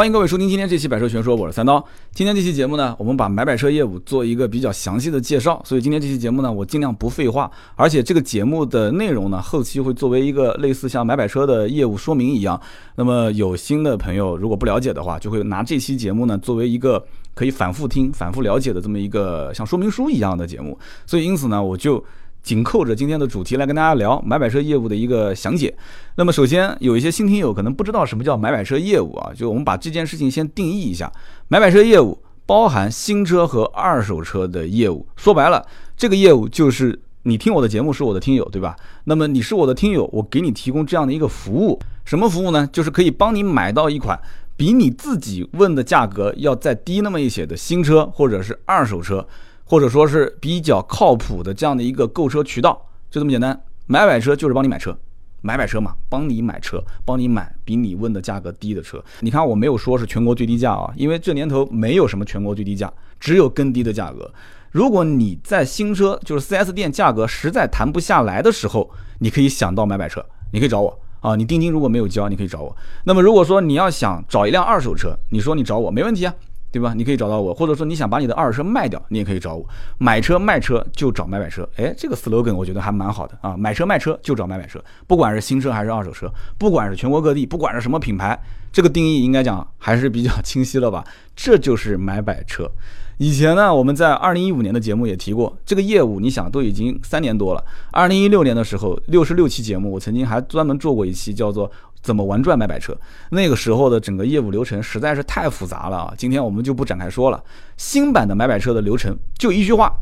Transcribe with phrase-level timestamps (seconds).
[0.00, 1.84] 欢迎各位收听今天这期百车全说，我是三刀。
[2.14, 12.58] 今天这期节目呢，我们把买百车业务做一个比较详细的介绍，所以今天这期节目呢，我尽量不废话，而且这个节目的内容呢，后期会作为一个类似像买百车的业务说明一样。
[12.96, 17.04] 那么有新的朋友如果不了解的话，就会拿这期节目呢作为一个
[17.34, 20.78] 可以反复听、反复了解的这么一个像说明书一样的节目。
[21.04, 22.02] 所以因此呢，我就。
[22.42, 25.74] 紧扣着今天的主题来跟大家聊买买车业务的一个详解。
[26.16, 31.12] 那么首先有一些新听友可能不知道什么叫买买车业务啊，就我们把这件事情先定义一下。
[31.48, 35.64] 买买车业务包含新车和二手车的业务，说白了，
[35.96, 38.74] 这个业务就是你听我的节目是我的听友，对吧？
[39.04, 42.68] 那么你是我的听友，我给你提供这样的一个服务，什么服务呢？
[42.72, 44.18] 就是可以帮你买到一款
[44.56, 49.26] 比你自己问的价格要再低那么一些的新车或者是二手车。
[49.70, 52.72] 或者说是比较靠谱的这样的一个购车渠道，
[53.08, 53.56] 就这么简单。
[53.86, 54.98] 买买车就是帮你买车，
[55.42, 59.00] 买买车嘛，帮你买车，帮你买比你问的价格低的车。
[59.20, 64.28] 你看我没有说是全国最低价啊，因为这年头没有什么全国最低价，只有更低的价格。
[64.72, 68.90] 如果你在新车就是 4S 店价格实在谈不下来的时候，
[69.20, 70.20] 你可以想到买买车，
[70.52, 71.36] 你可以找我啊。
[71.36, 72.76] 你定金如果没有交，你可以找我。
[73.04, 76.34] 那么如果说你要想找一辆二手车，你说你找我没问题啊。
[76.72, 76.92] 对吧？
[76.94, 79.66] 你可以找到我，或者说你想把你的二手车卖掉，你也可以找我。
[79.98, 83.56] 买车卖车就找买买车，哎，这个 slogan 我觉得还蛮好的啊。
[83.56, 88.40] 买车卖车就找买买车，不管是新车还是二手车，不管是全国各地，不管是什么品牌，
[88.72, 91.04] 这个定义应该讲还是比较清晰了吧？
[91.34, 92.70] 这就是买买车。
[93.18, 97.62] 以前呢，我们在二零一五年的节目也提过这个业务，你想都已经三年多了。
[97.92, 101.70] 二零一六年的时候，六十六期节目，我曾经还专门做过一期叫做。
[102.02, 102.96] 怎么玩转买买车？
[103.30, 106.14] 那个时候的整个业务流程实在是太复杂了啊！
[106.16, 107.42] 今天我们就不展开说了。
[107.76, 109.92] 新版的买买车的流程就一句话：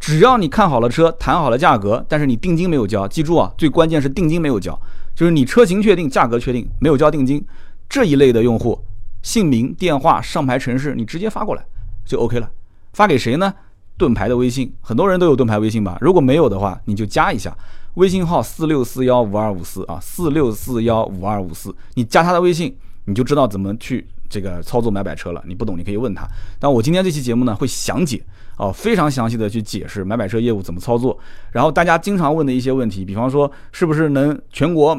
[0.00, 4.78] 只要你看好了车，谈好了价格，但是你定金没有交，记住啊，最关键是定金没有交，
[5.14, 7.44] 就是你车型确定，价格确定，没有交定金，
[7.88, 8.80] 这一类的用户，
[9.22, 11.64] 姓名、电话、上牌城市，你直接发过来
[12.04, 12.50] 就 OK 了。
[12.92, 13.54] 发给谁呢？
[13.98, 15.98] 盾牌的微信，很多人都有盾牌微信吧？
[16.00, 17.54] 如果没有的话，你就加一下。
[17.94, 22.74] 微信号四六四幺五二五四啊，四六四幺五二五四，你加他的微信，
[23.06, 25.42] 你就知道怎么去这个操作买百车了。
[25.46, 26.24] 你不懂，你可以问他。
[26.60, 28.22] 但我今天这期节目呢，会详解
[28.56, 31.18] 哦，非常详细的去解释买百车业务怎么操作。
[31.50, 34.96] 然后大家经常问的一些问题，比方说是不是能全国。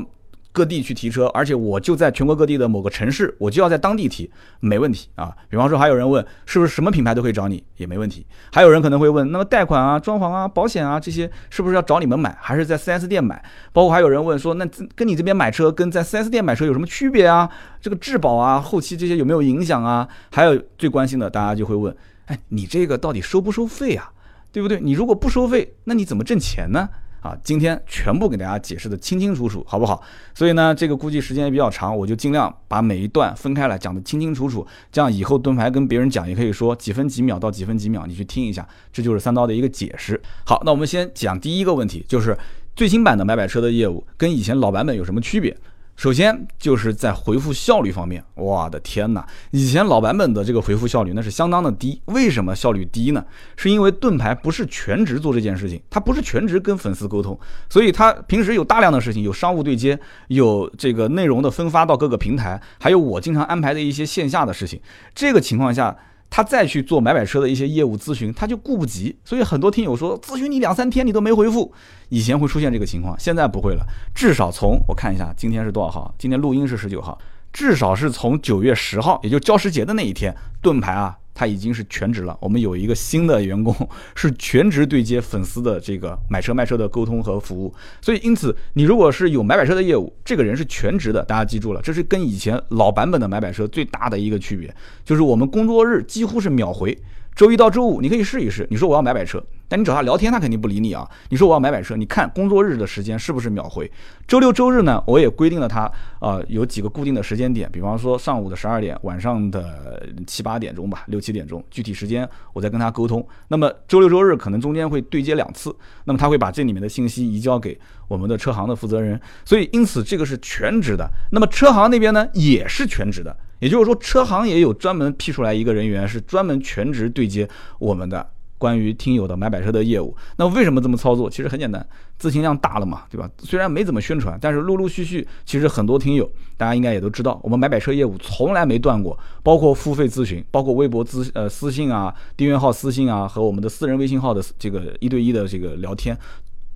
[0.51, 4.29] 各地去提车，而且我就在全国各地的某个城市，我就要在当地提，
[4.59, 5.35] 没问题啊。
[5.47, 8.25] 比方说，还有人问是不是什么品牌都可以找你，也没问题。
[8.51, 13.43] 还有人可能会问，那么贷款啊、装潢啊、保险啊这些，是不是要找你们买，还是在 4S 店买？
[13.71, 17.49] 包括还有人问说，那跟你这边买车跟在 4S 店买车有什么区别啊？
[17.79, 20.07] 这个质保啊、后期这些有没有影响啊？
[20.31, 21.95] 还有最关心的，大家就会问，
[22.25, 24.11] 哎，你这个到底收不收费啊？
[24.51, 24.79] 对不对？
[24.81, 26.89] 你如果不收费，那你怎么挣钱呢？
[27.22, 30.02] 啊，今天全部给大家解释的清清楚楚，好不好？
[30.34, 40.19] 所以呢，这个估计时间也比较长，我就尽量把每一段分开来讲的清清楚楚，这样以后盾牌跟别人讲也可以说几分几秒到几分几秒，你去听一下，这就是三刀的一个解释。
[40.46, 42.38] 好，那我们先讲第一个问题，就是
[42.75, 45.56] 最新版的买买车的业务跟以前老版本有什么区别？
[45.99, 49.27] 首先就是在回复效率方面，我的天哪！
[49.51, 52.01] 以前老版本的这个回复效率那是相当的低。
[52.05, 53.21] 为什么效率低呢？
[53.57, 57.38] 是因为盾牌不是全职做这件事情，他不是全职跟粉丝沟通，
[57.69, 59.99] 所以他平时有大量的事情，有商务对接，
[60.29, 64.79] 有这个内容的分发到各个平台，还有我经常安排的一些线下的事情。
[65.13, 65.93] 这个情况下。
[66.29, 71.73] 他再去做买买车的一些业务咨询，他就顾不及，所以很多听友说咨询你两三天你都没回复，
[72.09, 73.85] 以前会出现这个情况，现在不会了。
[74.16, 76.13] 至少从我看一下，今天是多少号？
[76.18, 77.18] 今天录音是十九号，
[77.51, 81.19] 至少是从九月十号，也就教师节的那一天，盾牌啊。
[81.39, 82.38] 他已经是全职了。
[82.41, 83.73] 我们有一个新的员工
[84.13, 96.97] 是全职对接粉丝的这个买车卖车的沟通和服务，所以因此你如果是有买买车的业务，这个人是全职的，大家记住了，这是跟以前老版本的买买车最大的一个区别，就是我们工作日几乎是秒回。
[97.35, 98.67] 周一到周五，你可以试一试。
[98.69, 101.09] 你说我要买买车，但你找他聊天，他肯定不理你啊。
[101.29, 103.90] 你说我要买买车，你看工作日的时间是不是秒回？
[104.28, 105.89] 周六周日呢，我也规定了他
[106.19, 113.25] 啊，有几个固定的时间点，比方说上午的十二点，晚上的七八点钟吧，六七点钟，具体时间我再跟他沟通。
[113.48, 119.19] 那么周六周日可能中间会对接两次，那么他会把这里面的信息移交给我们的车行的负责人。
[119.45, 121.09] 所以因此这个是全职的。
[121.31, 123.33] 那么车行那边呢，也是全职的。
[123.59, 127.47] 也就是说，车行也有专门批出来一个人员，是专门全职对接
[127.77, 128.25] 我们的
[128.57, 130.15] 关于听友的买买车的业务。
[130.38, 131.29] 那为什么这么操作？
[131.29, 131.85] 其实很简单，
[132.19, 133.29] 咨询量大了嘛，对吧？
[133.39, 146.17] 虽然没怎么宣传，但是陆陆续续，其实很多听友，大家应该也都知道，我们买买车业务从来没断过，包括付费咨询，包括微博咨呃私信啊、订阅号私信啊和我们的私人微信号的这个一对一的这个聊天，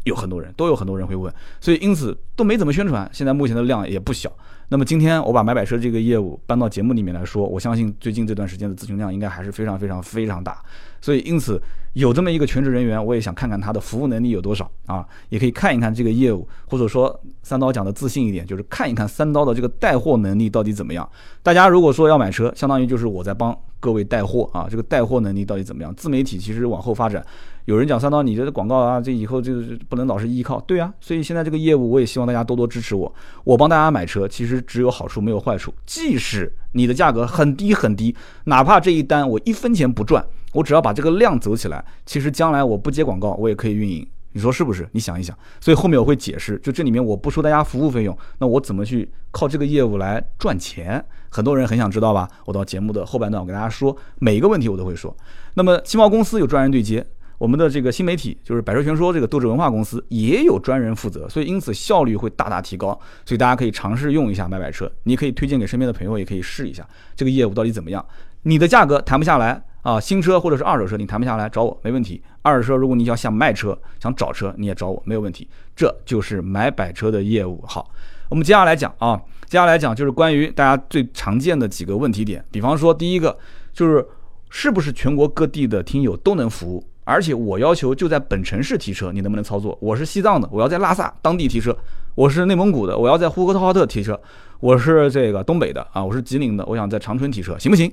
[0.04, 4.32] 有很多人都有很多人会问，所以因此都没怎么宣传，现在目前的量也不小。
[4.74, 10.64] 那么今天我把买买车这个业务搬到节目里面来说，我相信最近这段时间的咨询量应该还是非常非常非常大。
[11.04, 11.62] 所以因此
[11.92, 21.08] 有这么一个全职人员，我也想看看他的服务能力有多少啊，也可以看一看这个业务，或者说三刀讲的自信一点，就是看一看三刀的这个带货能力到底怎么样。
[21.44, 25.94] 大家如果说要买车，相当于就是我在帮各位带货啊，这个带货能力到底怎么样？
[25.94, 27.22] 自媒体其实往后发展。
[27.66, 30.60] 有人讲三刀，你这个广告啊，这以后就是不能老是依靠。
[30.62, 33.14] 对啊，所以现在这个业务，我也希望大家多多支持我。
[33.44, 35.74] 我帮大家买车，其实只有好处没有坏处。
[35.86, 38.16] 即使你的价格很低很低，
[38.46, 44.08] 哪怕这一单我一分钱不赚，我只要把这个量走起来，其实将来我不接广告，我也可以运营。
[44.32, 44.88] 你说是不是？
[44.94, 45.38] 你想一想。
[45.60, 51.04] 所以后面我会解释，就这里面我不收大家服务费用，那我怎么去靠这个业务来赚钱？
[51.30, 52.28] 很多人很想知道吧？
[52.46, 55.16] 我到节目的后半段，我给大家说，每一个问题我都会说。
[55.56, 57.06] 那么汽贸公司有专人对接。
[57.40, 62.98] 我们的这个新媒体就是百车全说这个斗志文化公司也有专人负责，所以因此效率会大大提高。
[63.26, 68.06] 所以大家可以尝试用一下买买车，你可以推荐给身边的朋友，也可以试一下这个业务到底怎么样。
[68.44, 72.22] 你的价格谈不下来啊，新车或者是二手车你谈不下来，找我没问题。
[72.42, 75.48] 二手车如果你要想卖车想找车，你也找我没有问题。
[75.76, 77.64] 这就是买百车的业务。
[77.68, 77.92] 好，
[78.30, 83.38] 我们接下来讲啊，接下来讲就是关于大家最常见的几个问题点，比方说第一个
[83.74, 84.06] 就是
[84.50, 86.84] 是不是全国各地的听友都能服务？
[87.06, 89.78] 而且我要求就在本城市提车，你能不能操作？
[89.82, 91.74] 我是西藏的，我要在拉萨当地提车；
[92.16, 94.16] 我是内蒙古的，我要在呼和浩特提车；
[94.62, 97.92] 我是这个东北的啊，我是吉林的，我想在长春提车，行不行？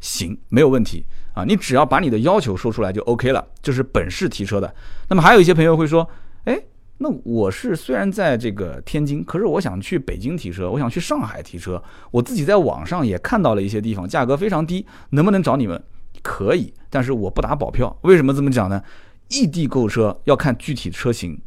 [0.00, 1.04] 行，没有问题
[1.34, 1.44] 啊！
[1.44, 4.74] 你只要把你的要求说出来就 OK 了，就是本市提车的。
[5.08, 6.08] 那么还有一些朋友会说，
[6.44, 6.60] 哎，
[6.98, 15.82] 那我是虽然在这个天津，可是我想去北京提车，我想去上海提车，我自己在网上也看到了一些地方价格非常低，能不能找你们？
[16.22, 17.96] 可以，但是我不打保票。
[18.02, 18.82] 为什么这么讲呢？
[19.28, 21.40] 异地购车要看具体车型，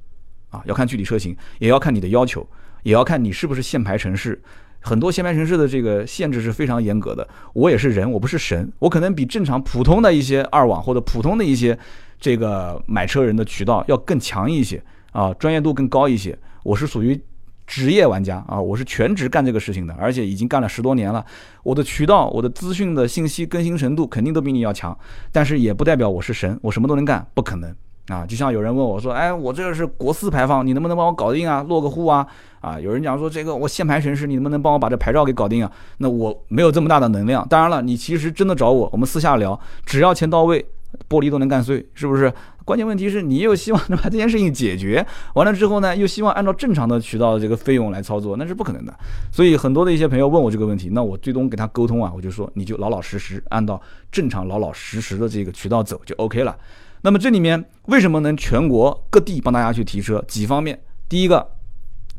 [0.49, 2.47] 啊，要看具体车型，也要看你的要求，
[2.83, 4.41] 也要看你是不是限牌城市。
[4.81, 7.27] 很多限牌城市的这个限制是非常严格的。
[7.53, 11.77] 我也是人，我不是神，我可能比正常普通的一些二网或者普通的一些
[12.19, 16.37] 这个买车人的渠道要更强一些啊，专业度更高一些。
[16.63, 17.19] 我是属于。
[17.67, 21.25] 职业玩家啊，我是全职干这个事情的，而且已经干了十多年了。
[21.63, 24.97] 我的渠道、我的资讯的信息更新程度肯定都比你要强，
[25.31, 27.73] 但是也不代表我是神，我什么都能干，不可能
[28.07, 28.25] 啊！
[28.25, 31.63] 就像有人问我说：“哎，我这个是国四排放，你能不能帮我搞定啊？
[31.63, 32.25] 落个户啊？”
[32.61, 35.71] 啊，有人讲说这个我限牌城市，你能不能帮我把这牌照给搞定啊？
[35.97, 37.47] 那我没有这么大的能量。
[37.47, 40.65] 当然了，你其实真的找我，我们私下聊，只要钱到位。
[41.07, 42.31] 玻璃都能干碎，是不是？
[42.65, 45.03] 关键问题是你又希望能把这件事情解决
[45.35, 48.93] 完了之后呢，又希望按照正常的渠道的这个费用来操作，那是不可能的。
[49.31, 53.81] 所以很多的一些朋友问我这个问题，那我最终跟他沟通啊，我就说你就老老实实按照
[54.11, 56.53] 正常老老实实的这个渠道走就 OK 了。
[57.01, 60.23] 那么这里面为什么能全国各地帮大家去提车？
[60.27, 61.45] 几方面，第一个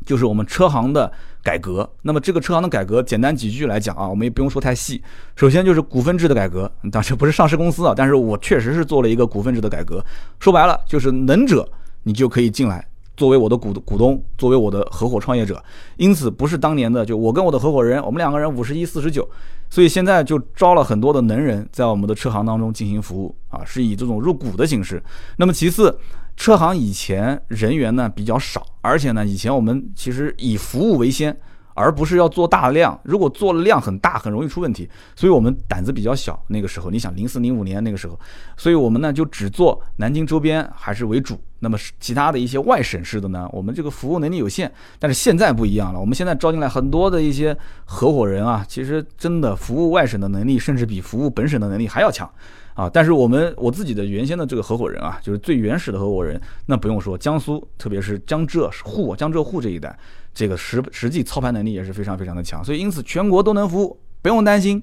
[0.05, 1.11] 就是我们车行的。
[1.43, 5.03] 改革，那么这个车行的改革，简单几句来讲啊，我们也不用说太细。
[5.35, 10.01] 首先就是股份制的改革，当时不是上市公司啊，但是我确实是做了一个股份制的改革。
[10.39, 11.69] 说白了就是能者
[12.03, 15.63] 你就可以进来，作为我的股股东，作为我的合伙创业者。
[15.97, 19.27] 因此不是当年的就我跟我的合伙人，我们两个人五十一四十九，
[19.69, 25.01] 所以现在就招了很多的能人在我们的车行当中进行服务啊，是以这种入股的形式。
[25.37, 25.97] 那么其次。
[26.35, 31.37] 车行以前人员呢比较少，而且呢，以前我们其实以服务为先，
[31.73, 32.99] 而不是要做大量。
[33.03, 36.41] 如果做量很大，很容易出问题，所以我们胆子比较小。
[36.47, 38.19] 那个时候，你想零四零五年那个时候，
[38.57, 41.39] 所以我们呢就只做南京周边还是为主。
[41.59, 44.69] 那么其他的一些外省市的呢，我们这个服务能力有限。
[44.99, 52.29] 但是现在不一样了，我们现在招进来很多的一些合伙人啊，其实真的服务外省的能力，甚至比服务本省的能力还要强。
[52.73, 59.97] 啊，但是我们我自己的原先的这个合伙人啊，就是最原始的合伙人，那不用说，江苏特别是江浙沪、江浙沪这一带，
[60.33, 64.81] 这个实实际操盘能力也是非常非常的强，所以因此全国都能服务，不用担心。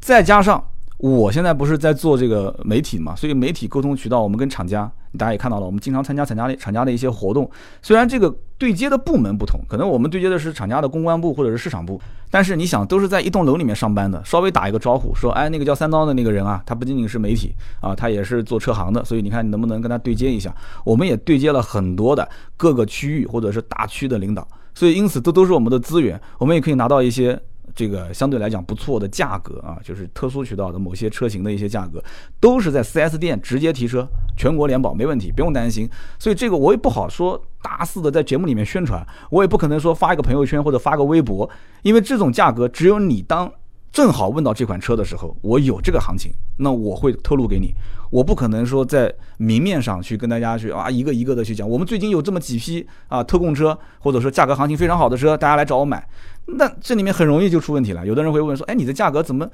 [0.00, 0.62] 再加上
[0.98, 4.90] 我现在不是在做这个媒体嘛，所以媒体沟通渠道，我们跟厂家。
[5.16, 7.50] 大家也看到了，我们经常参加厂家的厂家的一些活动。
[7.82, 20.54] 虽然这个对接的部门不同，可能我们对接的是厂家的公关部或者是市场部，但是你想，都是在一栋楼里面上班的，稍微打一个招呼，说，哎，那个叫三刀的那个人啊，他不仅仅是媒体啊，他也是做车行的，所以你看你能不能跟他对接一下？
[20.84, 27.40] 我们也对接了很多的各个区域或者是大区的领导，所以因此这都是我们的资源，我们也可以拿到一些。
[27.74, 32.02] 这个相对来讲不错的价格啊，就是特殊渠道的某些车型的一些价格，
[32.40, 35.88] 都是在 4S 店直接提车，全国联保没问题，不用担心。
[36.18, 41.48] 所以这个我也不好说大肆的在节目里面宣传，我也不可能说发一个朋友圈或者发个微博，
[41.82, 43.50] 因为这种价格只有你当
[43.92, 47.72] 正好问到这款车的时候，我有这个行情，那我会透露给你。
[48.10, 56.06] 我不可能说在明面上去跟大家去啊一个一个的去讲，我们最近有这么几批啊特供车，或者说价格行情非常好的车，大家来找我买。
[56.46, 58.06] 那这里面很容易就出问题了。
[58.06, 59.48] 有的人会问说，哎，你的价格怎么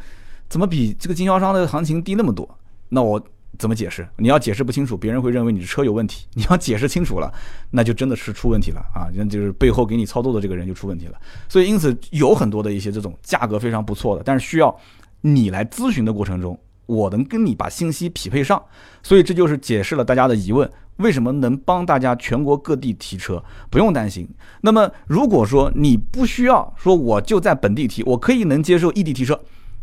[0.48, 2.58] 怎么比这个经销商的行情低那么多？
[2.88, 3.22] 那我。
[3.58, 4.08] 怎么解释？
[4.16, 6.24] 你要解释不清楚，别人会认为你的车有问题。
[6.32, 7.30] 你要解释清楚了，
[7.70, 9.10] 那就真的是出问题了啊！
[9.12, 11.20] 那就是背后给你操作的这个人就出问题了。
[11.46, 14.74] 所以，因此有很多的一些这种价格非常不错的，但是需要
[15.20, 16.58] 你来咨询的过程中，
[16.90, 18.62] 我能跟你把信息匹配上。
[19.02, 23.42] 所以这就是解释了大家的疑问：为什么能帮大家全国各地提车？
[23.70, 24.28] 不用担心。
[24.60, 29.40] 那么，如果说你不需要说我就在本地提，我可以能接受异地提车，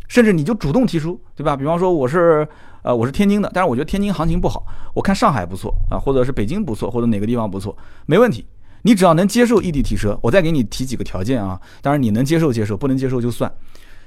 [0.08, 1.56] 甚至你就主动提出，对吧？
[1.56, 2.46] 比方说我是。
[2.82, 8.46] 呃，我是天津的，但是我觉得天津行情不好，我看上海不错啊，或者是北京不错，或者哪个地方不错，没问题。
[8.82, 11.60] 你只要能接受异地提车，我再给你提几个条件啊。
[11.82, 13.52] 当然你能接受接受，不能接受就算。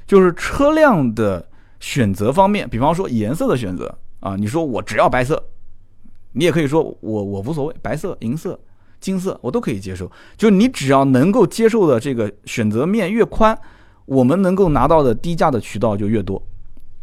[0.07, 1.45] 就是车辆的
[1.81, 5.43] 选择方面，比方说颜色的选择啊，你说我只要白色，
[6.31, 8.57] 你也可以说我我无所谓，白色、银色、
[9.01, 10.09] 金色我都可以接受。
[10.37, 13.59] 就你只要能够接受的这个选择面越宽，
[14.05, 16.41] 我们能够拿到的低价的渠道就越多。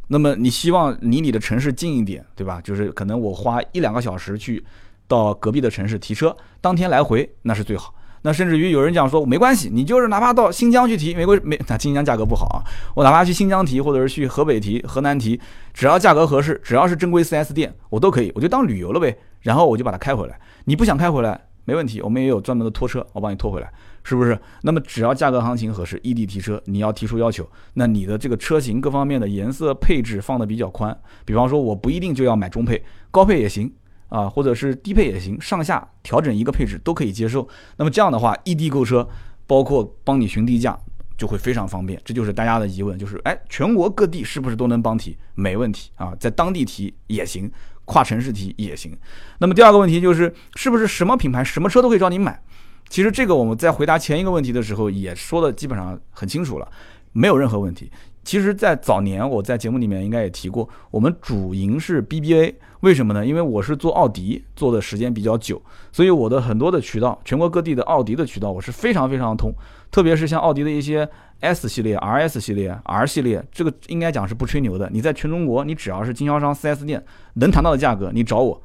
[0.07, 2.61] 那么你希望离你的城市近一点，对吧？
[2.63, 4.65] 就是可能我花一两个小时去
[5.07, 7.93] 到隔壁的城市提车，当天来回那是最好。
[8.23, 12.59] 那甚至于有人讲说没关系，你就是哪怕到新疆去提，没关没那新疆价格不好啊，
[12.95, 15.41] 我哪怕去新疆提，或者是去河北提、河南提，
[15.73, 19.17] 只要价格合适，只要是正规 4S 店，我都可以，我就当旅游了呗。
[19.43, 20.39] 然后我就把它开回来。
[20.65, 23.71] 你不想开回来，没问题，我们也有专门的拖车，我帮你拖回来。
[24.03, 24.39] 是不是？
[24.63, 30.97] 那么只要价格行情合适，异地提车，你要提出要求，那你的这个车型各方面的颜色配置放的比较宽。
[31.27, 33.71] 比方说，我不一定就要买中配，高配也行
[34.09, 37.47] 啊，或者是低配也行，上下调整一个配置都可以接受。
[37.77, 39.09] 那么这样的话，异地购车，
[39.47, 40.79] 包括帮你询低价，
[41.17, 42.01] 就会非常方便。
[42.05, 45.17] 这就是大家的疑问，就是哎，全国各地是不是都能帮提？
[45.35, 47.51] 没问题啊，在当地提也行，
[47.85, 48.97] 跨城市提也行。
[49.39, 52.41] 那么第二个问题就是，是不是什么品牌什么车都可以找你买？
[52.89, 56.67] 其实这个我们在回答前一个问题的时候也说的基本上很清楚了，
[57.13, 57.91] 没有任何问题。
[58.29, 63.25] 其实，在早年我在节目里面应该也提过，我们主营是 BBA，为什么呢？
[63.25, 69.51] 因为我是做奥迪做的时间比较久，所以我的很多的渠道，全国各地的奥迪的渠道我是非常非常通。
[69.91, 71.09] 特别是像奥迪的一些
[71.41, 74.91] S 系列、RS 系列、R 系列，这个应该讲是不吹牛的。
[74.93, 77.03] 你在全中国，你只要是经销商 4S 店
[77.37, 78.63] 能谈到的价格，你找我。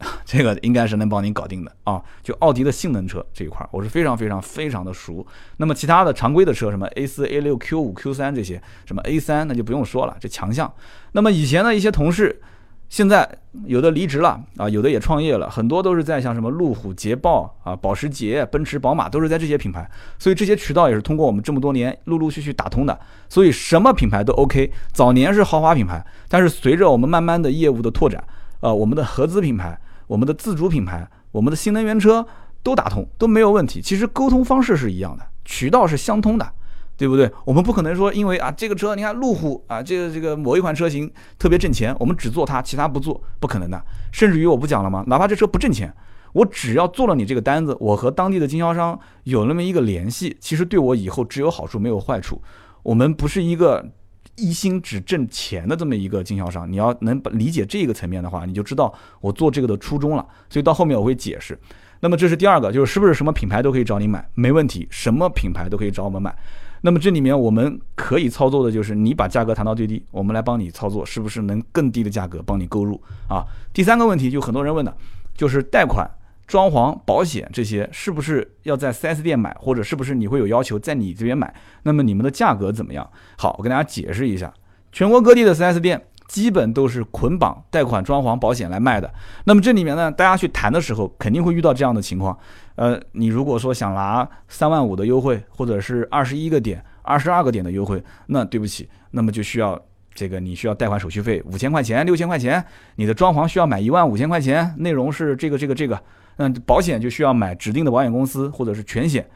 [0.24, 2.02] 这个应该是能帮您搞定的啊！
[2.22, 5.26] 就奥迪的性能车这一块，我是非常非常非常的熟。
[5.58, 10.72] 那么其他的常规的车，什么 A 四、A 六、Q 五、Q 三这些，什么 A 三，那就不用说了，这强项。
[11.12, 12.40] 那么以前的一些同事，
[12.88, 13.28] 现在
[13.66, 19.86] 有的离职了啊，有的也创业了，很多都是在像什么路虎、捷豹啊、保时捷、奔驰、宝马，都是在这些品牌。
[20.18, 22.98] 所以这些渠道也是通过我们这么多年陆陆续续打通的。
[23.28, 24.72] 所以什么品牌都 OK。
[24.92, 28.24] 早年是豪华品牌，但是随着我们慢慢的业务的拓展，
[28.60, 29.78] 呃，我们的合资品牌。
[30.10, 32.26] 我们的自主品牌，我们的新能源车
[32.64, 33.80] 都打通，都没有问题。
[33.80, 36.52] 其实沟通方式是一样的，渠道是相通的，
[36.96, 37.30] 对不对？
[37.44, 43.80] 我们不可能说，因为啊，这个车你看路虎啊，这个这个某一款车型特别挣钱，我们只做它，其他不做，不可能的。
[44.10, 45.04] 甚至于我不讲了吗？
[45.06, 45.94] 哪怕这车不挣钱，
[46.32, 52.42] 我只要做了你这个单子，我和当地的经销商有那么一个联系，其实对我以后只有好处没有坏处。
[52.82, 53.92] 我们不是一个。
[54.40, 60.26] 一心只挣钱的这么一个经销商，你要能理解这个层面的话，你就知道我做这个的初衷了。
[60.48, 61.58] 所以到后面我会解释。
[62.00, 64.26] 那么这是第二个，就是是不是什么品牌都可以找你买？
[64.34, 66.34] 没问题，什么品牌都可以找我们买。
[66.80, 73.44] 那么这里面我们可以操作的就是你把价格谈到最低，我们来帮你操作，是不是能更低的价格帮你购入啊？
[73.74, 74.96] 第三个问题就很多人问的，
[75.34, 76.10] 就是贷款。
[76.50, 81.54] 装潢、保险这些是不是要在 4S 店买，或者是不是你会有要求在你这边买？
[81.84, 83.08] 那么你们的价格怎么样？
[83.38, 84.52] 好，我跟大家解释一下，
[84.90, 89.08] 全国各地的 4S 店基本都是捆绑贷款、装潢、保险来卖的。
[89.44, 92.36] 那么这里面呢，大家去谈的时候肯定会遇到这样的情况。
[92.74, 99.80] 呃，你如果说想拿三万五的优惠，或者是二十一个点、二十二个点的优惠，那对不起，那么就需要
[100.12, 102.64] 这个你需要贷款手续费五千块钱、六千块钱，
[102.96, 106.02] 你的装潢需要买一万五千块钱，内容是这个、这个、这个。
[106.40, 109.28] 那保险就需要买指定的保险公司或者是全险。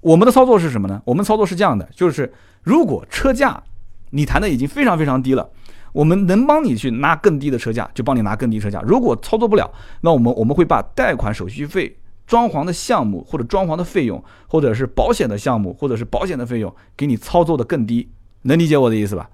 [0.00, 1.02] 我们的操作是什么呢？
[1.04, 2.32] 我们操作是这样的，就是
[2.62, 3.62] 如果车价
[4.08, 5.46] 你谈的已经非常非常低了，
[5.92, 8.80] 我们能帮你去拿更低的车价，就帮你拿更低车价。
[8.86, 9.70] 如果操作不了，
[10.00, 11.94] 那我们我们会把贷款手续费、
[12.26, 18.08] 装潢的项目或者装潢的费用，或者是保险的项目或者是保险的费用给你操作的更低。
[18.42, 19.28] 能理解我的意思吧？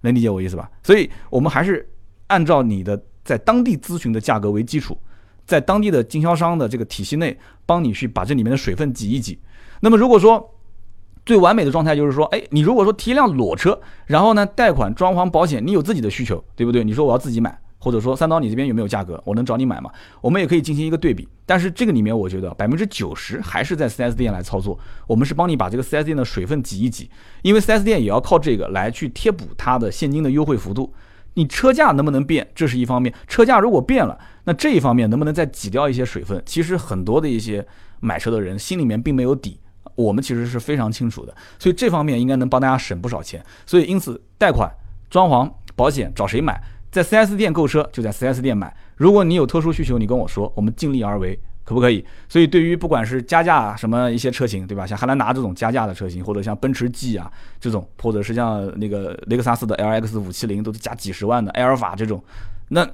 [0.00, 0.68] 能理解我意思吧？
[0.82, 1.88] 所以我们还是
[2.26, 4.98] 按照你的在当地咨询的价格为基础。
[5.46, 9.38] 在当地的经销商的这个体系内，帮你去把这里面的水分挤一挤。
[9.80, 10.54] 那么如果说
[11.26, 16.84] 最完美的状态就是说，哎，你如果说提一辆裸车，然后呢，贷款、装潢、保险，你有自己的需求，对不对？
[16.84, 19.90] 你说我要自己买，或者说三刀你这边有没有价格，我能找你买吗？
[20.20, 21.26] 我们也可以进行一个对比。
[21.46, 27.10] 但是这个里面，我觉得百分之九十还是在 4S 店来操作，我们是帮你把这个 4S 店的水分挤一挤，
[27.42, 30.92] 因为 4S 店也要靠这个来去贴补它的现金的优惠幅度。
[31.34, 36.42] 你车价能不能变，这是一方面；车价如果变了，那这一方面能不能再挤掉一些水分？
[36.46, 37.66] 其实很多的一些
[38.00, 39.60] 买车的人心里面并没有底。
[39.96, 43.44] 我们其实是非常清楚的，所以这方面应该能帮大家省不少钱。
[43.64, 44.68] 所以因此，贷款、
[45.08, 46.60] 装潢、保险找谁买？
[46.90, 48.74] 在 4S 店购车就在 4S 店买。
[48.96, 52.04] 如果你有特殊需求，你跟我说，我们尽力而为，可不可以？
[52.28, 54.86] 所以对于不管是加价什么一些车型，对吧？
[54.86, 57.30] 像汉兰达这种加价的车型，或者像奔驰 G 啊
[57.60, 62.22] 这种，或者是像那个雷克萨斯的 LX 五七零都是加几十万的，埃尔法这种，
[62.68, 62.88] 那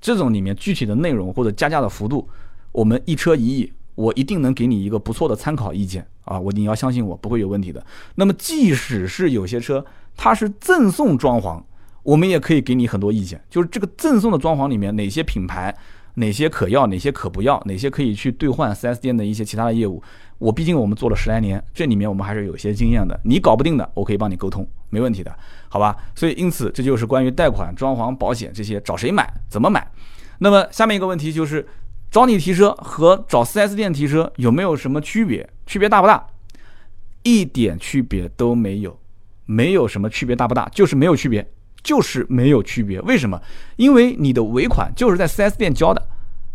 [0.00, 2.28] 这种里面具体的内容或者加价的幅度，
[2.70, 3.72] 我们一车一亿。
[3.94, 6.40] 我一定能给你一个不错的参考意见啊！
[6.40, 7.84] 我你要相信我，不会有问题的。
[8.14, 9.84] 那么，即使是有些车
[10.16, 11.62] 它是赠送装潢，
[12.02, 13.38] 我们也可以给你很多意见。
[13.50, 15.76] 就是这个赠送的装潢里面，哪些品牌，
[16.14, 20.02] 哪些可要，哪些可不要，哪些可以去兑换 4S 店的一些其他的业务。
[20.38, 23.18] 我毕竟我们做了十来年，这里面我们还是有些经验的。
[23.24, 25.34] 你搞不定的，我可以帮你沟通，没问题的，
[25.68, 25.96] 好吧？
[26.14, 29.86] 所以，因此这就是关于贷款、装潢、保险这些找谁买，怎么买。
[30.38, 31.66] 那么下面一个问题就是。
[32.10, 35.48] 找你提车和找 4S 店提车有没有什么区别？
[35.64, 36.26] 区别大不大？
[37.22, 39.00] 一点区别都没有，
[39.46, 41.50] 没有什么区别大不大，就是没有区别，
[41.82, 43.00] 就是没有区别。
[43.02, 43.40] 为什么？
[43.76, 46.08] 因为你的尾款就是在 4S 店交的，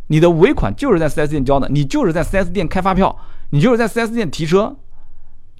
[0.08, 3.18] 你的尾款就是在 4S 店交的，你就是在 4S 店开发票，
[3.50, 4.76] 你就是在 4S 店提车，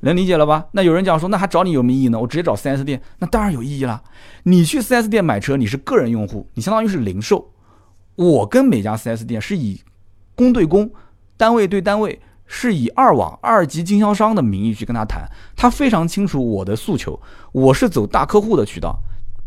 [0.02, 0.68] 能理解了吧？
[0.72, 2.20] 那有人讲说，那还找你有什么意义呢？
[2.20, 4.02] 我直接找 4S 店，那当然有意义了。
[4.44, 7.52] 你去 4S 店买车，你是个人用户，你相当于是零售。
[8.16, 9.82] 我跟每家 4S 店是以
[10.34, 10.90] 公对公、
[11.36, 17.20] 单位对单位，是以二网二级经销商的名义去跟他谈，他非常清楚我的诉求。
[17.52, 18.98] 我是走大客户的渠道，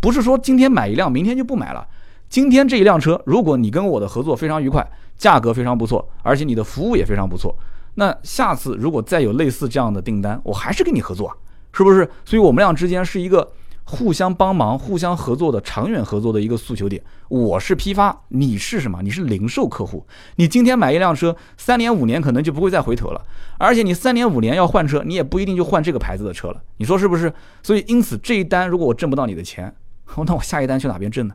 [0.01, 1.87] 不是说今天买一辆，明天就不买了。
[2.29, 7.55] 今天这一辆车，如果你跟我的合作非常愉快，价格非常不错，而且你的服务也非常不错，
[7.95, 11.37] 那下次如果再有类似这样的订单，我还是跟你合作啊，
[11.73, 12.09] 是不是？
[12.25, 13.53] 所以我们俩之间是一个。
[13.83, 17.03] 互相帮忙、互相合作的长远合作的一个诉求点。
[17.29, 19.03] 我是批发，你是什么？
[19.03, 20.07] 你是零售客户。
[20.37, 23.21] 你今天买一辆车，三年五年可能就不会再回头了。
[23.59, 26.63] 而且你三年五年要换车，你也不一定就换这个牌子的车了。
[26.77, 27.33] 你说是不是？
[27.65, 29.75] 所以因此这一单如果我挣不到你的钱，
[30.27, 31.35] 那我下一单去哪边挣呢？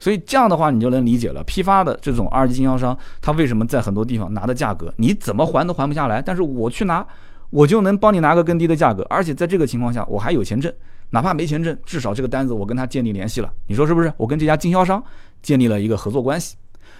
[0.00, 7.06] 所以这样的话你就能理解了，批发的这种二级经销商，他为什么在很多地方拿的价格你怎么还都还不下来，但是我去拿，
[7.50, 10.72] 我就能帮你拿个更低的价格，而且在这个情况下我还有钱挣。
[11.10, 14.12] 哪怕没钱挣，至少这个单子我跟他建立联系了，你说是不是？
[14.16, 15.02] 我跟这家经销商
[15.40, 16.56] 建立了一个合作关系，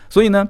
[0.09, 0.47] 所以呢，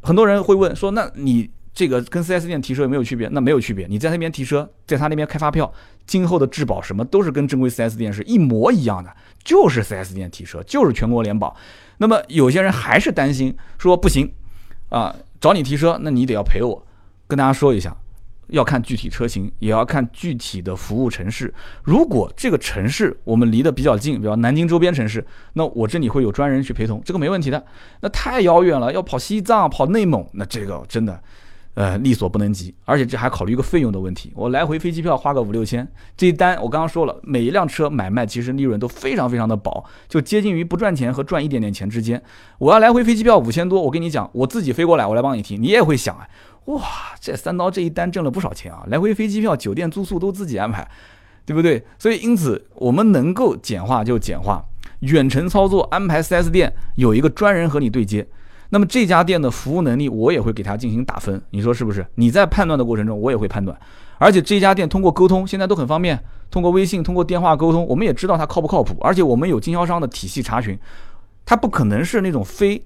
[0.00, 3.28] 很多人会问说，那你这个跟 4S 店提车有没有区别？
[3.32, 5.70] 那没有区别，你在那边提车，在他那边开发票，
[6.06, 11.56] 今后的质保什么都是跟正规 4S 店是一模一样的，就是 4S 店提车，就是全国联保。
[11.98, 14.32] 那么有些人还是担心说不行
[14.88, 16.86] 啊，找你提车，那你得要赔我。
[17.26, 17.96] 跟大家说一下。
[18.48, 21.52] 要看具体车型，也要看具体的服务城市。
[21.82, 27.64] 如果这个城市我们离得比较近，比如南京周边城市，那我这里会有专人去陪同，这个没问题的。
[28.02, 31.18] 那太遥远了，要跑西藏、跑内蒙，那这个真的，
[31.74, 32.74] 呃，力所不能及。
[32.84, 42.22] 而且这还考虑一个费用的问题，我来回飞机票花个五六千，这一单我刚刚说了，每一辆车买卖其实利润都非常非常的薄，就接近于不赚钱和赚一点点钱之间。
[42.58, 46.28] 我要来回飞机票五千多，我跟你讲，我自己飞过来，我来帮你提，你也会想哎。
[46.66, 46.80] 哇，
[47.20, 48.84] 这三刀这一单挣了不少钱啊！
[48.86, 50.88] 来回飞机票、酒店住宿都自己安排，
[51.44, 51.84] 对不对？
[51.98, 54.64] 所以因此我们能够简化就简化，
[55.00, 58.26] 远程操作安排 4S 店有一个专人和你对接。
[58.74, 62.04] 那么这家店的服务能力我也会给他进行打分，你说是不是？
[62.16, 63.78] 你在判断的过程中我也会判断，
[64.18, 68.96] 而且这家店通过沟通现在都很方便，通过微信、通过电话沟通，我们也知道他靠不靠谱。
[69.00, 70.76] 而且我们有经销商的体系查询，
[71.46, 72.84] 他不可能是那种非。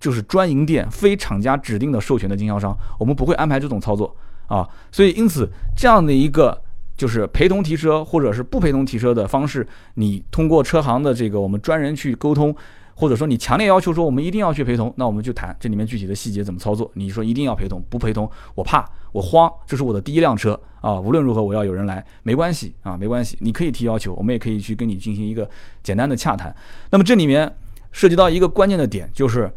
[0.00, 4.16] 就是专营店、非厂家指定的授权的经销商，我们不会安排这种操作
[4.46, 4.66] 啊。
[4.90, 6.58] 所以，因此这样的一个
[6.96, 9.64] 就是陪同提车或者是不陪同提车的方式，
[9.96, 12.56] 你通过车行的这个我们专人去沟通，
[13.00, 16.90] 或者说你强烈要求说我们一定要去陪同，那我们就谈这里面具体的细节怎么操作。
[16.94, 21.00] 你说一定要陪同，不陪同我怕我慌，这是我的第一辆车啊。
[21.00, 25.48] 无论如何我要有人来，没关系啊，没关系，你可以提要求，我们也可以去跟你进行一个
[25.82, 26.54] 简单的洽谈。
[26.90, 27.50] 那么这里面
[27.90, 29.50] 涉及到一个关键的点就是。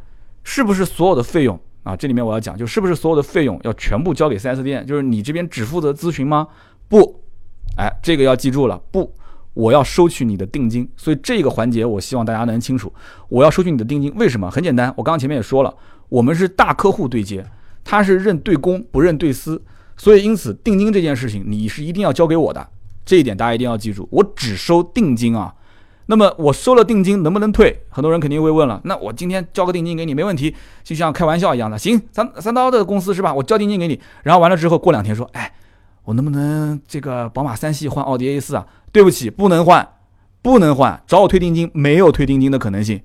[0.45, 1.95] 是不是所有的费用啊？
[1.95, 4.85] 这里面我要讲，就是不是所有的费用要全部交给 4S 店？
[4.85, 6.45] 就是你这边只负责咨询吗？
[6.89, 7.21] 不，
[7.77, 9.09] 哎，这个要记住了，不，
[9.53, 10.89] 我要收取你的定金。
[10.95, 12.91] 所以这个环节我希望大家能清楚，
[13.29, 14.13] 我要收取你的定金。
[14.15, 14.49] 为什么？
[14.49, 15.73] 很简单，我刚刚前面也说了，
[16.09, 17.45] 我们是大客户对接，
[17.83, 19.61] 他是认对公不认对私，
[19.97, 22.67] 所以因此定金这件事情你是一定要交给我的。
[23.05, 25.53] 这一点大家一定要记住，我只收定金啊。
[26.07, 27.81] 那么我收了定金能不能退？
[27.89, 31.77] 很多人肯定会问了，那我今天交个定金给你没问题，就像开玩笑一样的。
[31.77, 33.33] 行，三三刀的公司是吧？
[33.33, 35.53] 我交定金给你，然后完了之后过两天说，哎，
[36.05, 38.65] 我能不能这个宝马三系换奥迪 A 四啊？
[38.91, 39.87] 对不起，不能换，
[40.41, 43.01] 不能换，找我退定金，没有退定金的可能性。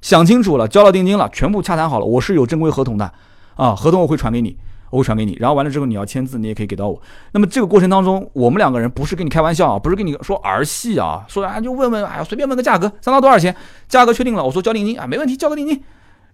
[0.00, 3.12] 想清楚了，交了定金了，全部洽谈好了，我是有正规合同的
[3.54, 4.56] 啊，合同我会传给你。
[4.90, 7.00] 我会传给你，然后完了之后你要签字，你也可以给到我。
[7.30, 13.54] 那么这个过程当中，我们两个人不是跟你开玩笑啊，不是跟你说儿戏啊，说啊就问问，哎呀随便问个价格，三刀多少钱？
[13.88, 15.80] 价格确定了，我说交定金啊，没问题，交个定金。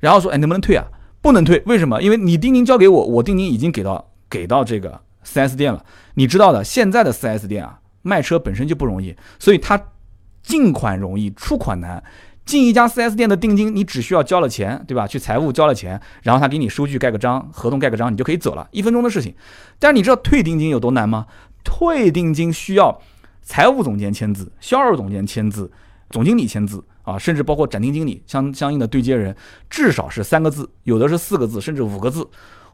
[0.01, 0.87] 然后说哎能不能退啊？
[1.21, 2.01] 不能退，为什么？
[2.01, 5.85] 因为你定金交给我，我定金已经给到给到这个 4S 店了。
[6.15, 9.81] 你知道的，现在的 4S 店啊，卖车本身就不容易，所以它
[10.43, 12.03] 进款容易，出款难。
[12.45, 15.05] 进一家 4S 店的定金，你只需要交了钱，对吧？
[15.05, 19.35] 去财务交了钱，然后他给你收据盖个章，合同盖个章，你就可以走了，一分钟的事情。
[19.81, 21.27] 但是你知道退定金有多难吗？
[21.65, 23.03] 退定金需要
[23.43, 25.69] 财务总监签字、销售总监签字、
[26.11, 29.35] 总经理签字啊，甚至包括展厅经理相相应的对接人，
[29.69, 32.25] 至少是三个字，有的是四个字，甚至五个字。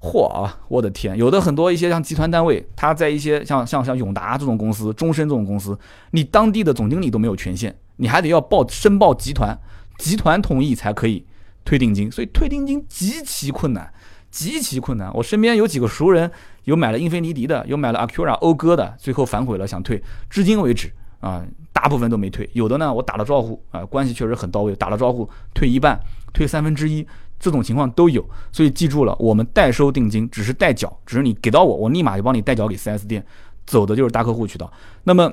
[0.03, 0.59] 嚯啊！
[0.67, 5.79] 我的天，有的很多一些像集团单位，他在一些像像像永达这种公司、中升这种公司，
[6.11, 7.73] 你当地的总经理都没有权限。
[7.97, 9.57] 你还得要报申报集团，
[9.99, 11.25] 集团同意才可以
[11.65, 13.93] 退定金，所以退定金极其困难，
[14.29, 15.09] 极其困难。
[15.15, 16.29] 我身边有几个熟人，
[16.65, 22.51] 有买了英菲尼迪的，有买了 Acura 讴歌的，最后反悔了想退，至今为止啊，大部分都没退。
[22.55, 26.01] 有的呢，我打了招呼啊，关系确实很到位，打了招呼退一半，
[26.33, 27.07] 退三分之一，
[27.43, 28.27] 这种情况都有。
[28.51, 33.23] 所以记住了，我们代收定金只是代缴，只是你给到我，我立马就帮你代缴给 4S 店，
[33.67, 34.73] 走的就是大客户渠道。
[35.03, 35.31] 那么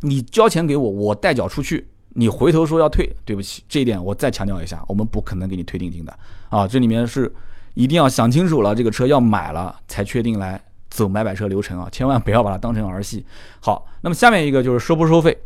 [0.00, 1.86] 你交钱给我，我代缴出去。
[2.16, 6.16] 你回头说要退，对不起，这一点我再强调一下，我们不可能给你退定金的
[6.48, 6.64] 啊！
[6.64, 7.32] 这里面是
[7.74, 13.26] 一定要想清楚了，这个车要买了才确定来走买买车流程啊，千万不要把它当成儿戏。
[13.58, 15.36] 好，那么下面一个就是收不收费，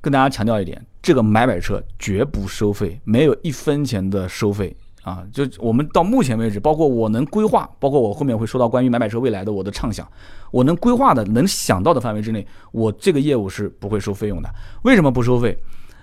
[0.00, 4.76] 跟大家强调一点，这个买买车绝不收费，没有一分钱的收费
[5.10, 5.24] 啊！
[5.32, 10.06] 就我们到目前为止，包括我能规划，包括我后面会说到关于买买车未来的我的畅想，
[10.50, 14.48] 我能规划的、能想到的范围之内，我这个业务是不会收费用的。
[14.82, 15.58] 为什么不收费？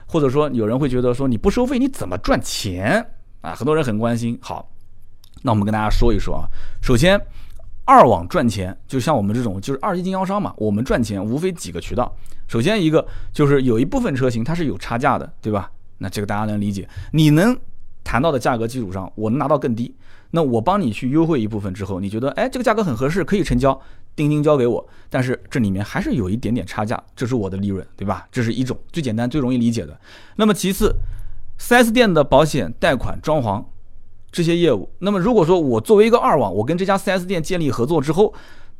[0.05, 3.05] 或者说有人会觉得说你不收费你怎么赚钱
[3.41, 3.53] 啊？
[3.55, 4.37] 很多人很关心。
[4.41, 4.69] 好，
[5.43, 6.47] 那我们跟大家说一说啊。
[6.81, 7.19] 首先，
[7.85, 12.13] 二网赚钱，就像我们这种就是二级经销商嘛，我们赚钱无非几个渠道。
[12.47, 15.69] 首先一个就是有一部分车型它是有差价的，对吧？
[15.97, 16.87] 那这个大家能理解。
[17.11, 17.57] 你能
[18.07, 19.93] 谈到的价格基础上，我能拿到更低，
[20.31, 23.77] 那我帮你去优惠一部分之后，你觉得哎这个价格很合适，可以成交。
[24.15, 28.25] 定金交给我，但是这里面还是有一点点差价，这是我的利润，对吧？
[28.31, 29.99] 这是一种最简单、最容易理解的。
[30.37, 30.95] 那么其次
[31.59, 33.63] ，4S 店的保险、贷款、装潢
[34.31, 38.33] 这些业务，那么如果说我作为一个二网，我跟这家 4S 店建立合作之后，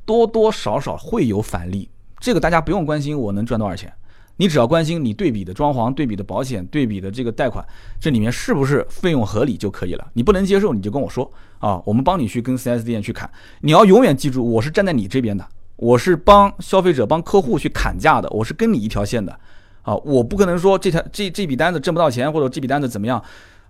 [0.06, 1.88] 多多少少会有返利，
[2.20, 3.94] 这个大家不用关心我能赚多少钱。
[4.38, 7.66] 你只要关心你对比的装潢、对比的保险、对比的这个贷款，
[8.00, 10.08] 这里面是不是费用合理就可以了。
[10.14, 13.30] 你不能接受，你就跟我说啊，我们帮你去跟 4S 店去砍。
[13.62, 15.44] 你要永远记住，我是站在你这边的，
[15.76, 19.38] 我是帮消费者、帮客户去砍价的，我是跟你一条线的
[19.82, 19.96] 啊。
[19.96, 23.20] 我不可能说这条这这笔单子挣不到钱，或者这笔单子怎么样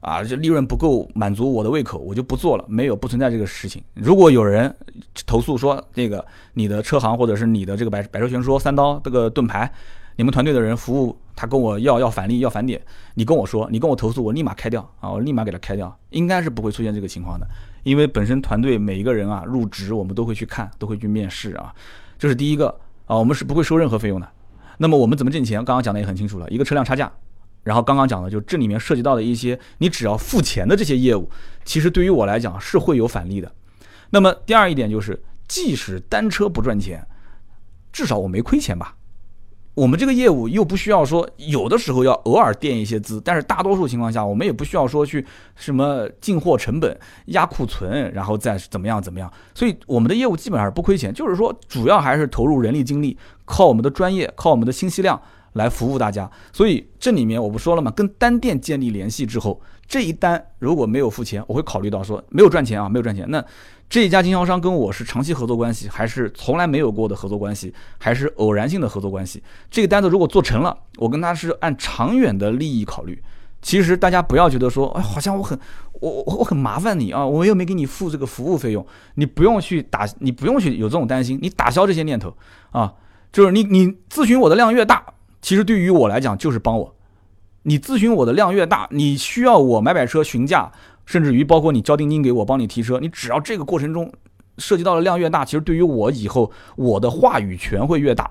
[0.01, 2.65] 啊，这利润不够满足我的胃口，我就不做了。
[2.67, 3.82] 没有，不存在这个事情。
[3.93, 4.75] 如果有人
[5.25, 6.25] 投诉说这个
[6.56, 9.71] 你的车行或者是你的这个百百车全说三刀这个盾牌。
[10.17, 12.82] 你们团队的人服务他跟我要要返利要返点，
[13.13, 17.47] 你跟我说，你跟我投诉，我立马开掉啊，我立马给他开掉，应该是不会出现这个情况的，
[17.84, 21.71] 因为本身团队每一个人啊入职，我们都会去看，都会去面试啊，
[22.17, 22.67] 这是第一个
[23.06, 24.27] 啊，我们是不会收任何费用的。
[24.80, 25.63] 那么我们怎么挣钱？
[25.63, 27.12] 刚刚讲的也很清楚了，一个车辆差价，
[27.63, 31.30] 然后刚刚讲的就这里面涉及到的一些你只要付钱的这些业务，
[31.63, 33.51] 其实对于我来讲是会有返利的。
[34.10, 37.06] 那么第二一点就是，即使单车不赚钱，
[37.91, 38.95] 至少我没亏钱吧。
[39.78, 45.24] 我们这个业务又不需要说，有的时候要偶尔垫一些资，但是大多数情况下，我们也不需要说去
[45.56, 49.32] 什么进货成本、压库存，然后再怎么样怎么样。
[49.54, 55.22] 所以我们的业务基本上是不亏钱，就是说主要还是投入人力精力，靠我们的专业，靠我们的信息量
[55.54, 56.28] 来服务大家。
[56.52, 57.92] 所以这里面我不说了嘛？
[57.92, 63.46] 跟单店建立联系之后，这一单如果没有付钱，我会考虑到说没有赚钱啊，没有赚钱那。
[63.89, 69.41] 这一家经销商跟我是长期合作关系，还是从来没有过的合作关系，还是偶然性的合作关系？
[69.71, 73.21] 这个单子如果做成了，我跟他是按长远的利益考虑。
[73.62, 75.58] 其实大家不要觉得说，哎，好像我很
[75.93, 82.36] 我我我很麻烦你啊，我又没给你付这个服务费用，你不用去打，你不用去有这种担心，你打消这些念头
[82.71, 82.93] 啊。
[83.32, 85.04] 就是你你咨询我的量越大，
[85.41, 86.93] 其实对于我来讲就是帮我。
[87.63, 90.71] 你咨询我的量越大，你需要我买买车询价。
[91.08, 94.12] 甚至于包括你交定金给我帮你提车，你只要这个过程中
[94.60, 98.30] 涉及到的量越大，其实对于我以后我的话语权会越大，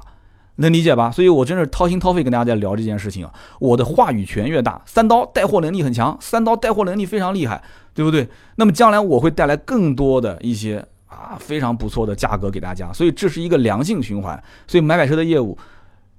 [0.57, 1.11] 能理解吧？
[1.11, 3.33] 所以我真是掏心掏肺跟大家在聊这件事情啊。
[3.59, 7.62] 我的话语权越大，三刀带货能力很强，三刀带货能力非常厉害，
[7.95, 8.29] 对不对？
[8.57, 14.43] 那么将来我会带来更多的一些啊非常不错的价格给大家，所以这是一个良性循环。
[14.67, 15.57] 所以买买车的业务，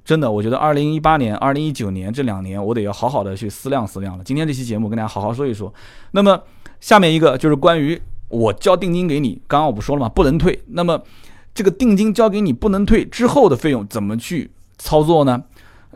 [0.07, 4.23] 真的，我觉得二零一八年、二零一九年这两年，我得要好好的去思量思量了。
[4.23, 5.73] 今天这期节目跟大家好好说一说。
[6.11, 6.41] 那么
[6.79, 10.07] 下面一个就是关于我交定金给你，刚刚我不说了吗？
[10.07, 10.63] 不能退。
[10.67, 11.03] 那么
[11.53, 15.43] 这个定金交给你不能退之后的费用怎么去操作呢？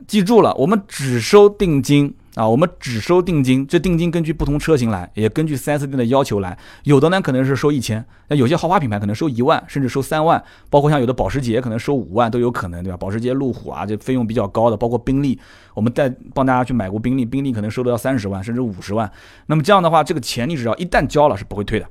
[0.06, 3.68] 记住了，我们只收定金啊，我们只收定金。
[3.68, 6.58] 这定金根据不同车型来，也根据 4S 店的要求来。
[6.86, 10.44] 有的呢可能是收一千，那有些豪华品牌可能收一万，甚至收三万。
[10.68, 12.98] 包括像有的保时捷可能收五万都有可能，对吧？
[12.98, 15.40] 保时捷、路虎啊，这费用比较高的，包括宾利，
[15.76, 19.12] 我们带帮大家去买过宾利，宾利可能收的要三十万，甚至五十万。
[19.46, 21.86] 那么这样的话，这个钱你只要一旦交了，是不会退的。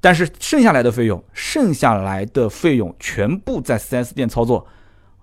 [0.00, 4.64] 但是剩下来的费用，剩下来的费用全部在 4S 店操作，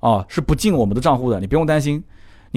[0.01, 2.03] 啊，是不进我们的账户的，你不用担心。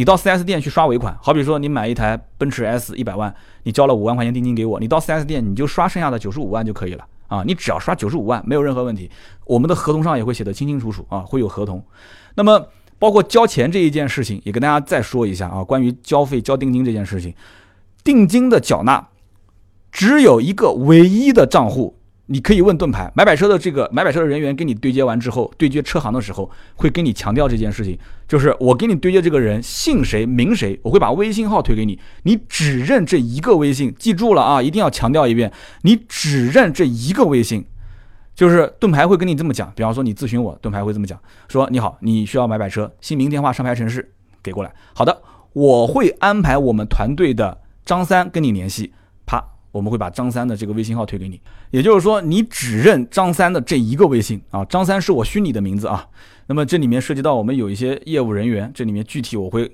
[0.01, 3.35] 你到 4S 店去刷尾款，好比说你买一台奔驰 S 一百万，
[3.65, 9.11] 你交了五万块钱定金给我，你到 4S 店你就刷剩下的九十五万就可以了啊，你只要刷九十五万没有任何问题，
[9.45, 11.85] 我们的合同上也会写的清清楚楚啊，会有合同。
[12.35, 12.67] 那么
[12.99, 17.35] 包括交钱这一件事情，也跟大家再说一下啊，关于交费交定金这件事情，
[18.03, 19.07] 定金的缴纳
[19.93, 22.00] 只有一个唯一的账户。
[22.33, 37.65] 你可以问盾牌买买车的这个买买车的人员跟你对接完之后，对接车行的时候会跟你强调这件事情，就是我给你对接这个人姓谁名谁，我会把微信号推给你，你只认这一个微信，记住了啊，一定要强调一遍，你只认这一个微信，
[38.35, 44.13] 就是盾牌会跟你这么讲，比方说你咨询我，盾牌会这么讲，说你好，你需要买买车，姓名、电话、上牌城市。
[44.43, 45.21] 给过来，好的，
[45.53, 48.91] 我会安排我们团队的张三跟你联系。
[49.73, 54.65] 我们会把张三的这个微信号推给你，也就是说，你只认张三的这一个微信啊。
[54.65, 56.09] 张三是我虚拟的名字啊。
[56.47, 59.71] 那么这里面涉及到我们有一些业务人员，这里面具体我会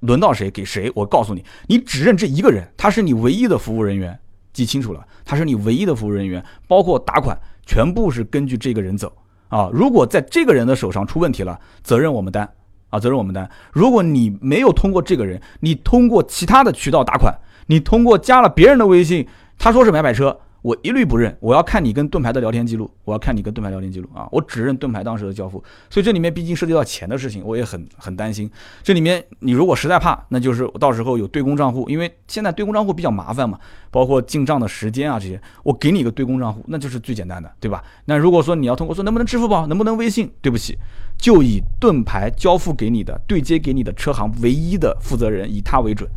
[0.00, 4.18] 轮到谁给谁，我告诉你，你只认这一个人，他是你唯一的服务人员，
[4.54, 9.12] 记清楚了，他是你唯一的服务人员，包括打款全部是根据这个人走
[9.48, 9.68] 啊。
[9.70, 12.48] 如果在这个人的手上出问题了，责任我们担
[12.88, 13.50] 啊，责任我们担。
[13.74, 17.38] 如果你没有通过这个人，你通过其他的渠道打款。
[17.68, 19.26] 你通过加了别人的微信，
[19.58, 21.34] 他说是买买车，我一律不认。
[21.40, 25.62] 我要看你跟盾牌的聊天记录，我要看你跟盾牌聊天记录啊，我只认盾牌当时的交付。
[25.88, 28.50] 所以这里面毕竟涉及到钱的事情，我也很很担心。
[28.82, 33.58] 这里面你如果实在怕，那就是到时候有对公账户，因为现在对公账户比较麻烦嘛，
[33.90, 37.84] 包括进账的时间啊这些，我给你一个对公账户，那就是最简单的，对吧？
[38.06, 40.78] 那如果说你要通过说能不能支付宝，能不能微信，对不起，
[41.18, 46.08] 就以盾牌交付给你的对接给你的车行唯一的负责人以他为准。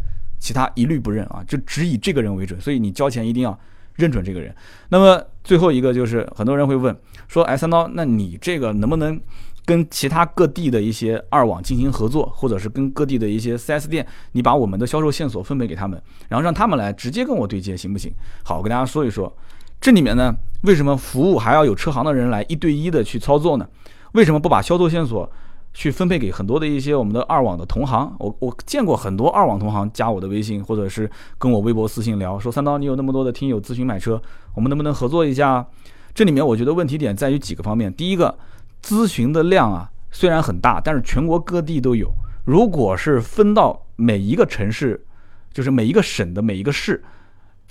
[0.42, 3.58] 其他一律不认啊，就只以这个人为准，所以你交钱一定要
[3.96, 4.54] 认准这个人。
[4.90, 6.94] 那么最后一个就是很多人会问
[7.28, 9.22] 说，哎，三刀，那你这个能不能
[9.66, 18.12] 跟其他各地的一些二网进行合作，或者是跟各地的一些 4S 店，你把我们的销售线索分配给他们，然后让他们来直接跟我对接，行不行？
[18.44, 19.32] 好，我跟大家说一说，
[19.80, 23.68] 这里面呢，为什么服务还要有车行的人来一对一的去操作呢？
[24.14, 25.32] 为什么不把销售线索？
[25.74, 34.22] 去分配给很多的一些我们的二网的同行，我我见过很多二网同行加我的微信，或者是跟我微博私信聊，说三刀你有那么多的听友咨询买车，
[34.54, 35.66] 我们能不能合作一下？
[36.14, 38.38] 这里面我觉得问题点在于几个方面，第一个，
[38.84, 42.12] 咨询的量啊虽然很大，但是全国各地都有，
[42.44, 45.06] 如果是分到每一个城市，
[45.54, 47.02] 就是每一个省的每一个市。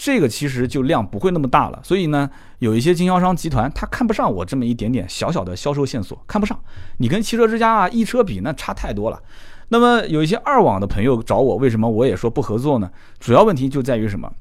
[0.03, 6.59] 这个其实就量不会那么大了，所以呢，有一些经销商集团他看不上我这么一点点小小的销售线索，看不上。
[6.97, 9.23] 你跟汽车之家啊、易车比那差太多了。
[9.69, 12.91] 那么有一些二网的朋友找我，为什么我也说不合作呢？
[13.19, 14.33] 主要问题就在于什么？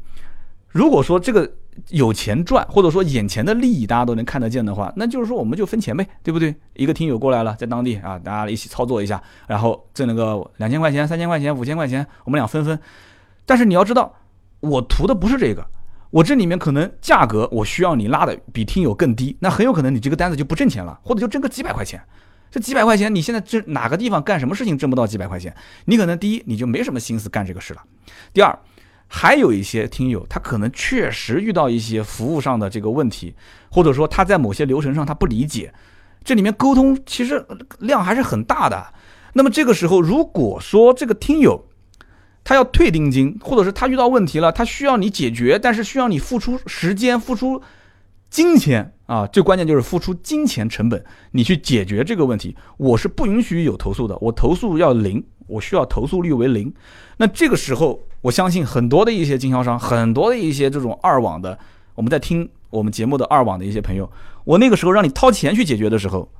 [0.69, 1.51] 如果说这个
[1.89, 6.55] 有钱赚，或者说眼前的利益大家都能看得见的话，那就是说我们就分钱呗，对不对？
[6.75, 12.79] 一个听友过来了，在当地啊，大家一起操作一下，然后挣了个两千块钱、三千块钱、五千块钱，我们俩分分。
[13.45, 14.15] 但是你要知道。
[14.59, 15.65] 我图的不是这个，
[16.09, 22.01] 我这里面可能价格我需要你拉的比听友更低，那很有可能你这个单子就不挣钱了，或者就挣个几百块钱。
[22.51, 25.55] 这几百块钱你现在这哪个地方干什么事情挣不到几百块钱？
[25.85, 27.83] 你可能第一你就没什么心思干这个事了，
[28.33, 28.57] 第二
[29.07, 33.35] 还有一些听友他可能确实遇到一些服务上的这个问题，
[33.69, 35.71] 或者说他在某些流程上他不理解，
[36.23, 37.45] 这里面沟通其实
[37.77, 38.93] 量还是很大的。
[39.33, 41.68] 那么这个时候如果说这个听友，
[42.49, 47.61] 他要退定金，或者是他遇到问题了，他需要你解决，但是需要你付出时间、付出
[48.31, 56.73] 金钱啊，最关键就是付出金钱成本，你去解决这个问题，我是不允许有投诉的，我投诉要零，我需要投诉率为零。
[57.17, 61.59] 那这个时候，我相信很多的一些经销商，很多的一些这种二网的，
[61.93, 64.11] 我们在听我们节目的二网的一些朋友，
[64.43, 66.31] 我那个时候让你掏钱去解决的时候，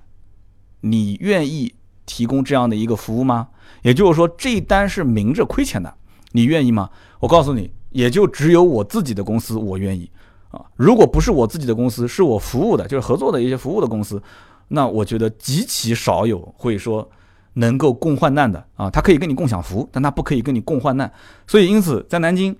[0.81, 1.75] 你愿意？
[2.11, 3.49] 提供这样的一个服务吗？
[3.83, 5.95] 也就是说，这一单是明着亏钱的，
[6.31, 6.89] 你愿意吗？
[7.19, 10.09] 我告诉你，也就只有我自己的公司我愿意
[10.51, 10.63] 啊。
[10.75, 14.21] 如果不是我自己的公司，是我服务的，就是合作的一些服务的公司，
[14.67, 17.09] 那我觉得极其少有会说
[17.53, 18.89] 能够共患难的啊。
[18.89, 21.11] 他可以跟你共享福，但他不可以跟你共患难。
[21.47, 22.55] 所以，因此在南京，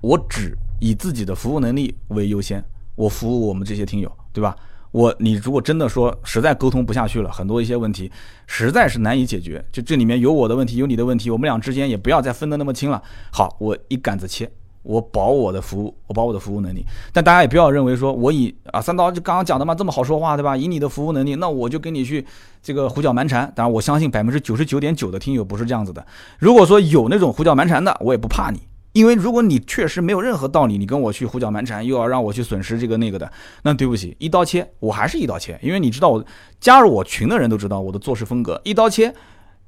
[0.00, 2.62] 我只以自己的服务能力为优先，
[2.94, 4.54] 我服务我们这些听友，对吧？
[4.96, 8.10] 我你如果真的说实在沟通不下去了，很多一些问题
[8.46, 13.02] 实在是难以解决，就这里面有我的问题，有你的问题，我们俩之间也不要再分得那么清了。
[13.30, 14.50] 好，我一杆子切，
[14.82, 16.82] 我保我的服务，我保我的服务能力。
[17.12, 20.56] 但大家也不要认为说我以啊三刀就刚刚讲的嘛这么好说话对吧？
[20.56, 22.24] 以你的服务能力，那我就跟你去
[22.62, 23.52] 这个胡搅蛮缠。
[23.54, 26.06] 当然，我相信百分之九十九点九的听友不是这样子的。
[26.38, 28.62] 如果说有那种胡搅蛮缠的，我也不怕你。
[28.96, 33.30] 因为如果你确实没有任何道理，你跟我去胡搅蛮缠，又要让我去损失这个那个的，
[33.62, 35.60] 那对不起，一刀切，我还是一刀切。
[35.62, 36.24] 因为你知道我
[36.58, 39.14] 加入我群的人都知道我的做事风格，一刀切，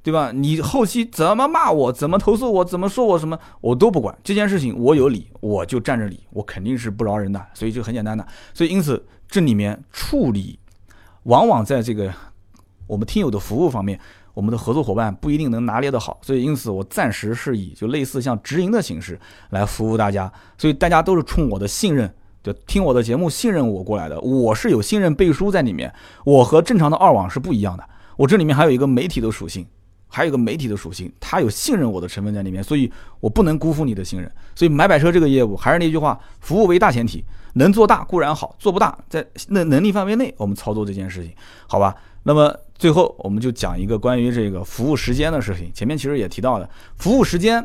[0.01, 0.31] 对吧？
[0.33, 4.17] 你后期怎么骂我，怎么投诉我，怎么说我什么，我都不管。
[4.23, 7.39] 这件事情我有理，我就站着理，我肯定是不饶人的。
[7.53, 10.57] 所以就很简单的，所以因此这里面处理，
[11.25, 12.11] 往往在这个
[12.87, 13.99] 我们听友的服务方面。
[14.39, 22.09] 我们的合作伙伴不一定能拿捏得好，所以因此我暂时是以就类似像直营的形式来服务大家，所以大家都是冲我的信任，
[22.41, 24.17] 就听我的节目信任我过来的。
[24.21, 27.83] 我是有信任背书在里面，我和正常的二网是不一样的。
[28.15, 29.67] 我这里面还有一个媒体的属性，
[30.07, 34.31] 还有一个媒体的属性，它有信任我的成分在里面，所以我不能辜负你的信任。
[34.55, 37.25] 所以买百车这个业务还是那句话，服务为大前提，
[37.55, 41.33] 能做大固然好，做不大在那能力范围内我们操作这件事情，
[41.67, 41.93] 好吧？
[42.23, 42.55] 那么。
[42.79, 45.69] 最后，我们就讲一个关于这个服务时间的事情。
[45.73, 47.61] 前面其实也提到了，服务时间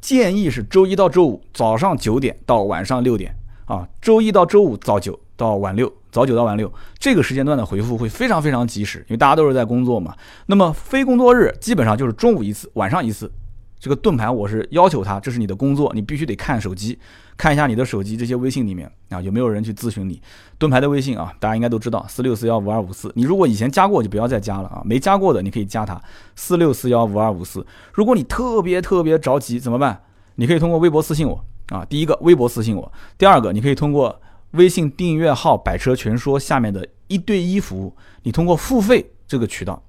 [0.00, 10.16] 建议是周一到周五早上九点到晚上六点啊，周一到周五早九到晚六，早九到晚六这个时间段的回复会非常非常及时，因为大家都是在工作嘛。
[10.46, 13.30] 那么非工作日基本上就是中午一次，晚上一次。
[13.78, 16.98] 这个盾牌我是要求他，这是你的工作，你必须得看手机，
[17.38, 20.20] 看一下你的手机这些微信里面啊有没有人去咨询你。
[20.58, 23.10] 盾牌的微信啊，大家应该都知道，四六四幺五二五四。
[23.14, 25.98] 你如果以前加过就不要再加了啊，没加过的你可以加他
[26.34, 27.64] 四六四幺五二五四。
[27.94, 30.02] 如果你特别特别着急怎么办？
[30.34, 34.20] 你可以通过微博私信我啊，第一个微博私信我，第二个你可以通过
[34.52, 39.80] 微信订阅号“百车全说”下面的一对一服务，你通过付费这个渠道。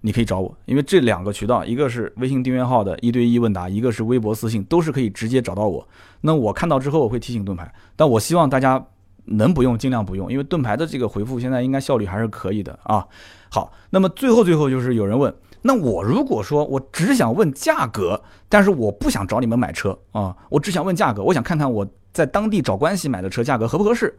[0.00, 5.86] 你可以找我，因为这两个渠道，一个是微信订阅号的一对一问答，一个是微博私信，都是可以直接找到我。
[6.20, 8.84] 那我看到之后，我会提醒盾牌，但我希望大家
[9.24, 13.06] 能不用尽量不用，因为盾牌的这个回复现在应该效率还是可以的啊。
[13.50, 24.16] 好，那么最后最后就是有人问，那我如果说我只想问价格，但是我不想找你们买车啊，我只想问价格，我想看看我在当地找关系买的车价格合不合适。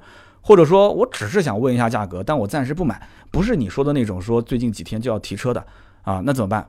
[0.47, 5.61] 或者说我只是想问一下价格，但我暂时不买，不是你说的那种说最近几天就要提车的
[6.03, 6.65] 啊，那怎么办？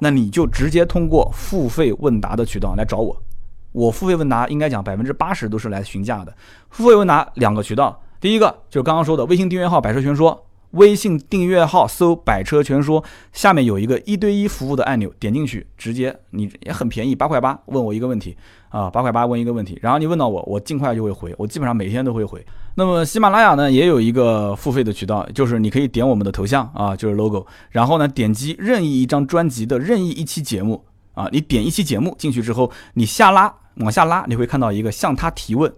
[0.00, 3.16] 那你就直接通过付费问答的渠道来找我。
[3.72, 6.36] 我付费问答应该讲百分之八十都是来询价的。
[6.68, 18.36] 付费问答两个渠道，第一个就是刚刚说的微信订阅号“百车全说”，微信订阅号搜“百车全说”，下面有一个一对一服务的按钮，点进去直接你也很便宜，八块八问我一个问题
[18.68, 22.44] 啊，八块八问一个问题，然后你问到我，我尽快就会回，我基本上每天都会回。
[22.76, 30.84] 那么喜马拉雅呢也有一个付费的渠道，就是你可以点我们的头像啊，就是 logo，然后呢点击任意一张专辑的任意一期节目
[31.14, 35.72] 啊，你点一期节目进去之后，你下拉往下拉，你会看到一个向他提问。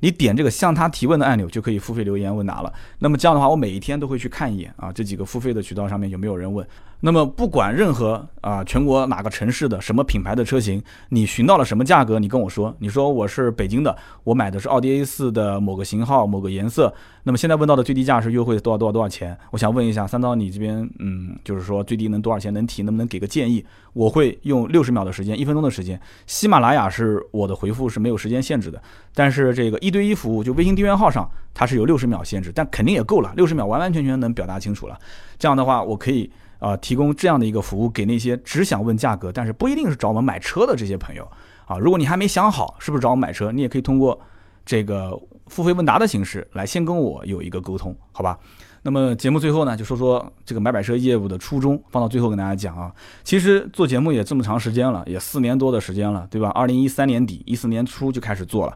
[0.00, 2.72] 你点这个向他提问的按钮就可以付费留言问答了。
[2.98, 6.66] 那么这样的话，我每一天都会去看一眼啊，这几个付费的渠道上面有没有人问。
[7.00, 16.92] 那么不管任何啊全国哪个城市的什么品牌的车型，你寻到了什么价格，你跟我说，你说我是北京的，我买的是奥迪 A4 的某个型号某个颜色。
[17.22, 19.36] 那么现在问到的最低价是优惠多少多少多少钱？
[19.50, 22.52] 我想问一下三刀，你这边嗯，就是说最低能多少钱？
[22.52, 23.64] 能提能不能给个建议？
[23.92, 26.00] 我会用六十秒的时间，一分钟的时间。
[26.26, 28.80] 喜马拉雅是我的回复是没有时间限制的，
[29.14, 34.98] 但是这个一对一服务就微信订阅号上它是有六十秒限制，但肯定也够了，六十秒完完全全能表达清楚了。
[35.38, 41.28] 这样的话，我可以啊提供这样的一个服务给那些只想问价格，但是不一定是找我们买车的这些朋友
[41.66, 41.76] 啊。
[41.78, 44.20] 如果你还没想好是不是找我们买车，你也可以通过
[44.64, 48.38] 这个付费问答的形式来先跟我有一个沟通，好吧？
[48.82, 52.90] 那么节目最后呢，就说说这个买买车业务的初衷，放到最后跟大家讲啊。
[53.22, 56.48] 其实做节目也这么长时间了，也四年多的时间了，对吧？
[56.50, 58.74] 二零一三年底，一四年初就开始做了。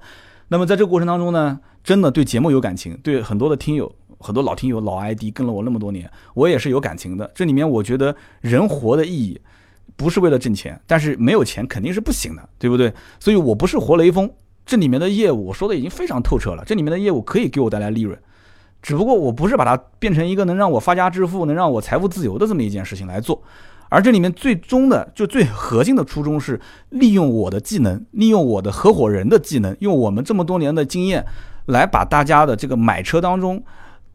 [0.48, 3.90] 那么在这个过程当中呢，真的对节目有感情，对很多的听友，
[4.24, 7.30] 很多老听友、老 ID 跟了我那么多年，我也是有感情的。
[7.34, 9.38] 这里面我觉得人活的意义
[9.96, 12.90] 不是为了挣钱，但是没有钱肯定是不行的，对不对？
[13.20, 14.30] 所以我不是活雷锋，
[14.64, 18.18] 这里面的业务我说的已经非常透彻了，这里面的业务可以给我带来利润。
[18.80, 23.42] 只不过我不是把它变成一个能让我发家致富、能让我财富自由的这么一件事情来做，
[23.88, 26.60] 而这里面最终的就最核心的初衷是
[26.90, 31.24] 利用我的技能，利用我的合伙人的技能，用我们这么多年的经验，
[31.66, 33.62] 来把大家的这个买车当中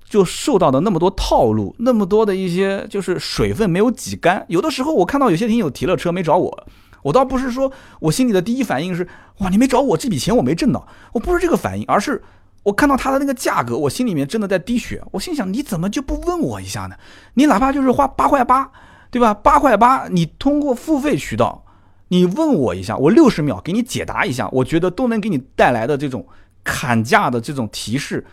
[0.10, 4.44] 就受到的那么多套路、那么多的一些就是水分没有挤干。
[4.50, 6.68] 有的时候我看到有些听友提了车没找我，
[7.04, 9.08] 我倒不是说我心里的第一反应是
[9.38, 12.22] 哇你没找我这笔钱我没挣到，我不是这个反应，而是。
[12.64, 15.02] 我看到它的那个价格，我心里面真的在滴血。
[15.12, 16.96] 我心想，你怎么就不问我一下呢？
[17.36, 18.70] 你哪怕就是花八块八，
[19.10, 19.34] 对吧？
[19.34, 21.64] 八块八，你通过付费渠道，
[22.10, 26.28] 你问我一下，我六十秒给你解答一下，我觉得都能给你带来的这种
[26.62, 28.26] 砍价的这种提示，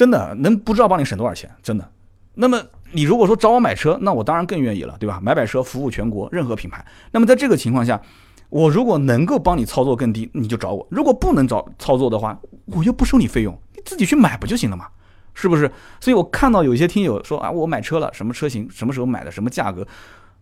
[0.00, 1.86] 真的能不知道帮你省多少钱，真的。
[2.32, 2.58] 那么
[2.92, 5.20] 你如果说找我买车，那我当然更愿意了，对吧？
[5.22, 6.82] 买买车服务全国任何品牌。
[7.10, 8.00] 那么在这个情况下。
[8.48, 14.86] 我如果能够帮你操作更低，你就找我；如果不能找操作的话，我又不收你费用，你自己去买不就行了嘛？
[15.34, 15.70] 是不是？
[16.00, 19.86] 所以我看到有些听友说啊，我买车了，什么车型，什么时候买的，什么价格，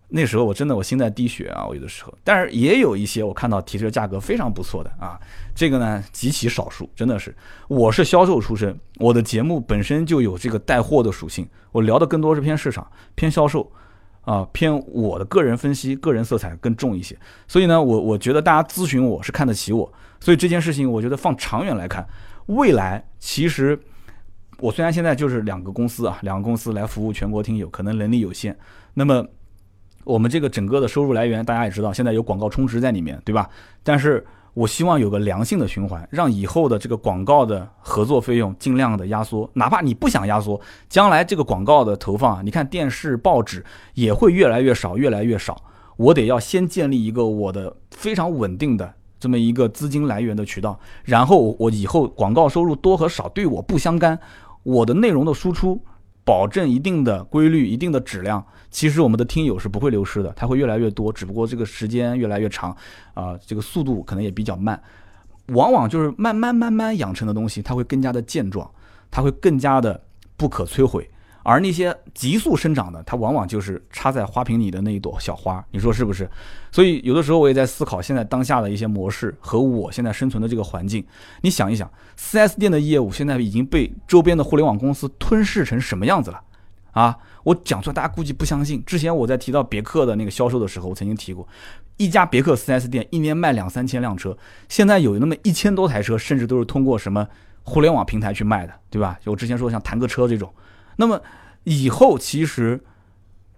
[0.09, 1.67] 那时候我真的我心在滴血啊！
[1.67, 5.21] 我有的时候，但是也有一些我看到提车价格非常不错的啊，
[5.55, 7.35] 这个呢极其少数，真的是。
[7.69, 13.71] 我是销售出身，我的节目本身就有这个带货的属性，我聊的更多是偏市场、偏销售。
[14.23, 19.91] 啊，偏我的个人分析，个人色彩更重一些，所以呢，我我觉得大家咨询我是看得起我，
[20.21, 22.07] 所以这件事情我觉得放长远来看，
[22.45, 23.79] 未来其实
[24.59, 28.55] 我虽然现在就是两个公司啊，两个公司来服务全国听友，可能能力有限，
[28.93, 29.27] 那么
[30.09, 33.49] 我们这个整个的收入来源大家也知道，现在有广告充值在里面，对吧？
[33.83, 34.27] 但是。
[34.55, 45.63] 我希望有个良性的循环，让以后的这个广告的合作费用尽量的压缩，哪怕你不想压缩，将来这个广告的投放，你看电视、报纸也会越来越少，越来越少。
[45.97, 54.19] 我得要先建立一个我的非常稳定的这么一个资金来源的渠道，然后我以后广告收入多和少对我不相干，
[54.65, 55.81] 我的内容的输出。
[56.25, 62.77] 保证一定的规律、一定的质量，其实我们的听友是不会流失的，它会越来越多，只不过这个时间越来越长，
[63.15, 64.81] 啊，这个速度可能也比较慢，
[65.49, 68.71] 往往就是慢慢慢慢养成的东西，它会更加的健壮，
[69.11, 70.01] 它会更加的
[70.37, 71.09] 不可摧毁。
[71.45, 76.29] 而那些急速生长的，它往往就是插在花瓶里的那一朵小花，你说是不是？
[76.71, 81.03] 所以有的时候我也在思考，现在当下的一些模式和我现在生存的这个环境，
[81.41, 86.39] 你想一想，4S 店的业务现在已经被周边的互联网公司吞噬成什么样子了？
[86.99, 88.85] 啊，我讲出来大家估计不相信。
[88.85, 91.47] 之前我在提到别克的那个销售的时候，我曾经提过，
[91.97, 94.37] 一家别克 4S 店一年卖两三千辆车，
[94.69, 97.25] 现在有那么一千多台车，甚至都是通过什么
[97.63, 99.17] 互联网平台去卖的，对吧？
[99.25, 100.53] 就我之前说像谈个车这种。
[100.97, 101.23] 那么
[101.63, 102.83] 以后其实，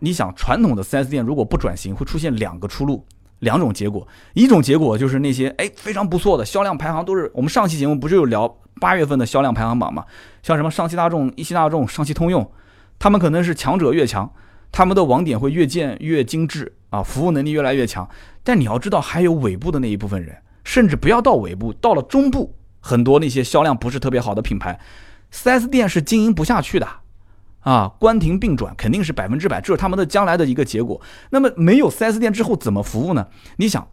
[0.00, 3.06] 你想传统的 4S 店如果不转型，会出现两个出路，
[3.38, 4.06] 两种结果。
[4.34, 10.04] 一种结果就是那些哎非常不错的销量排行都是我们上期节目不是有聊八月份的销量排行榜嘛？
[10.42, 12.50] 像什么上汽大众、一汽大众、上汽通用，
[13.00, 14.30] 他们可能是强者越强，
[14.70, 18.08] 他们的网点会越建越精致啊，服务能力越来越强。
[18.44, 24.78] 但你要知道，还有尾部的那一部分人，甚至不要到尾部，到了中部，很多那些销量不是特别好的品牌
[25.32, 26.86] ，4S 店是经营不下去的。
[27.60, 31.00] 啊，关停并转肯定是百分之百，这是他们的将来的一个结果。
[31.30, 33.26] 那么没有 4S 店之后怎么服务呢？
[33.56, 33.86] 你想，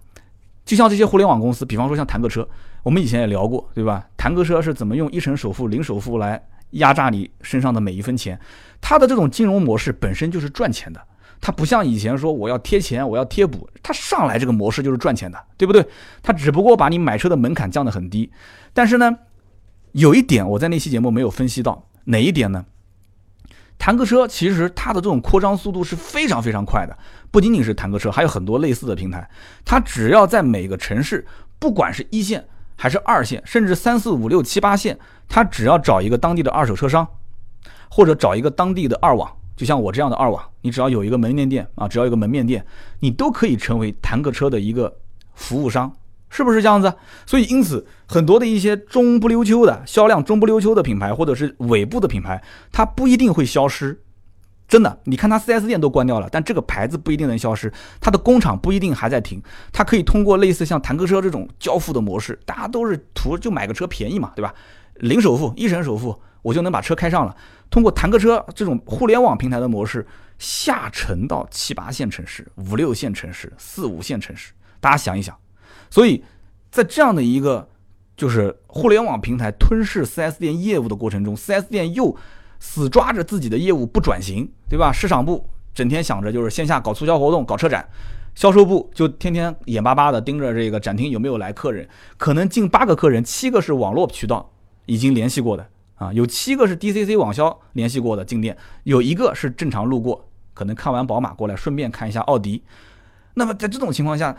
[0.66, 2.48] 就像这些互联网公司，比方说像谈个车，
[2.84, 4.06] 我们以前也聊过，对吧？
[4.16, 6.42] 谈个车是怎么用一成首付、零首付来
[6.72, 8.40] 压榨你身上的每一分钱？
[8.80, 11.02] 它的这种金融模式本身就是赚钱的，
[11.42, 15.86] 它不像以前说我要贴钱、我要贴补，它上来这个模式就是赚钱的，对不对？
[16.22, 18.32] 它只不过把你买车的门槛降得很低。
[18.74, 19.18] 但是呢，
[19.94, 22.66] 有一点我在那期节目没有分析到，哪一点呢？
[23.80, 26.98] 坦克车其实它的这种扩张速度是非常非常快的，
[27.30, 29.30] 不仅仅是坦克车，还有很多类似的平台。
[29.64, 31.26] 它只要在每个城市，
[31.60, 32.44] 不管是一线
[32.78, 34.98] 还是二线，甚至三四五六七八线，
[35.28, 37.06] 他只要找一个当地的二手车商，
[37.90, 42.66] 或者找一个当地的二网，就像我这样的二网，你只要有一个门面店啊，只要有个门面店，
[43.02, 44.96] 你都可以成为坦克车的一个
[45.34, 45.92] 服务商。
[46.30, 46.94] 是不是这样子？
[47.26, 54.02] 所以因此，很多的一些中不溜秋的销量中不溜秋的品牌，或者是尾部的品牌，它不一定会消失。
[54.68, 59.42] 真的，你看它 4S 店都关掉了，但这个牌子不一定能消失，它的工厂不一定还在停。
[59.72, 64.54] 它可以通过类似像坦克车这种交付的模式，大家都是图就买个车便宜嘛，对吧？
[64.96, 67.36] 零首付、一成首付，我就能把车开上了。
[67.70, 70.06] 通过坦克车这种互联网平台的模式，
[70.38, 75.34] 下沉到七八线城市、五六线城市、四五线城市，大家想一想。
[75.90, 76.24] 所以，
[76.70, 77.70] 在这样的一个
[78.18, 82.18] 就是互联网平台吞噬 4S 店业务的过程中，4S 店又
[82.60, 84.92] 死抓着自己的业务不转型，对吧？
[84.92, 87.88] 市场部整天想着就是线下搞促销活动、搞车展，
[88.36, 91.88] 销售部就天天眼巴巴的盯着这个展厅有没有来客人，
[92.18, 94.52] 可能近八个客人，七个是网络渠道
[94.86, 102.64] 已经联系过的啊，有七个是 DCC 网销联系过的进店，有一个是正常路过，可能看完宝马过来，顺便看一下奥迪。
[103.34, 104.36] 那么在这种情况下，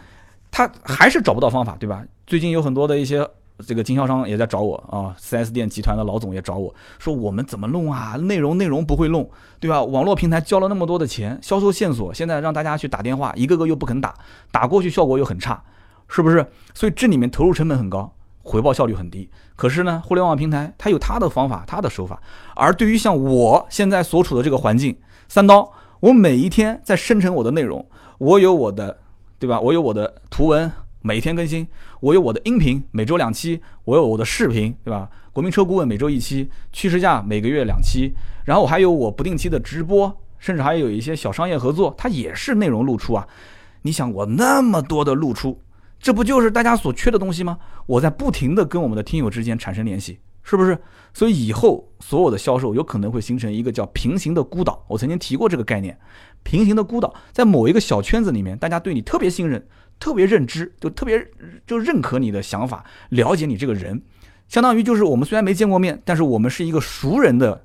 [0.51, 2.05] 他还是找不到方法，对吧？
[2.27, 3.29] 最近有很多的一些
[3.67, 8.17] 这个经销商也在找我啊，4S 店集团的老总也找我说，我们怎么弄啊？
[8.17, 9.29] 内容内容不会弄，
[9.59, 9.83] 对吧？
[9.83, 14.15] 网络平台交了那么多的钱，销售线索现在让大家去打电话，一个个又不肯打，
[14.51, 15.63] 打过去效果又很差，
[16.09, 16.47] 是不是？
[16.75, 18.13] 所以这里面投入成本很高。
[18.45, 22.19] 回报效率很低，可是呢，互联网平台它有它的方法，它的手法。
[22.55, 24.97] 而对于像我现在所处的这个环境，
[25.29, 27.87] 三刀，我每一天在生成我的内容，
[28.17, 28.97] 我有我的，
[29.39, 29.61] 对吧？
[29.61, 31.67] 我有我的图文，每天更新；
[32.01, 35.09] 我有我的音频，每周两期；我有我的视频，对吧？
[35.33, 38.13] 国民车顾问每周一期，趋势价每个月两期，
[38.45, 43.27] 然后我还有我不定期的直播，甚至还有一些小商业合作，它也是内容露出啊。
[43.83, 45.61] 你想我那么多的露出。
[46.01, 47.59] 这不就是大家所缺的东西吗？
[47.87, 50.79] 我在不停的跟我们的听友之间产生联系，是不是？
[51.13, 54.85] 所以以后所有的销售有可能会形成一个叫平行的孤岛。
[54.87, 55.99] 我曾经提过这个概念，
[56.45, 59.67] 平行的孤岛，在某一个小圈子里面，大家对你特别信任、
[59.99, 61.27] 特别认知，就特别
[61.67, 64.01] 就认可你的想法，了解你这个人，
[64.49, 67.65] 相当于就是我们虽然没见过面，但是我们是一个熟人的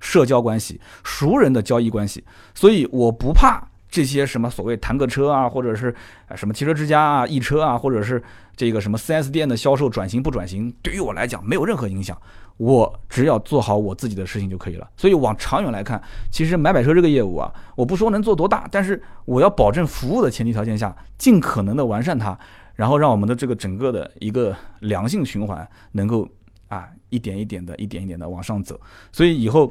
[0.00, 2.24] 社交关系、熟人的交易关系，
[2.54, 3.71] 所以我不怕。
[3.92, 5.94] 这些什么所谓谈个车啊，或者是
[6.34, 8.20] 什么汽车之家啊、易车啊，或者是
[8.56, 12.16] 这个什么 4S 店的销售转型不转型，对于我来讲没有任何影响，
[12.56, 14.88] 我只要做好我自己的事情就可以了。
[14.96, 22.38] 所以往长远来看，其实买买车这个业务啊，我不说能做多大，但是我要保证服务的前提条件下，尽可能的完善它，
[22.74, 26.26] 然后让我们的这个整个的一个良性循环能够
[26.68, 28.80] 啊一点一点的、一点一点的往上走。
[29.12, 29.70] 所以以后。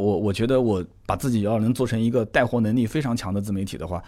[0.00, 4.02] 我我觉得我把自己要能做成一个带货能力非常强的自媒体的话，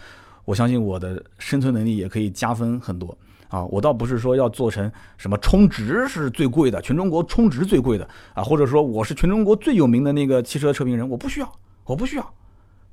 [0.45, 3.17] 我相信我的生存能力也可以加分很多
[3.49, 3.65] 啊！
[3.65, 11.51] 我倒不是说要做成什么充值是最贵的，全中国充值最贵的啊，或者说我是全中国最有名的那个汽车车评人，我不需要，
[11.85, 12.35] 我不需要，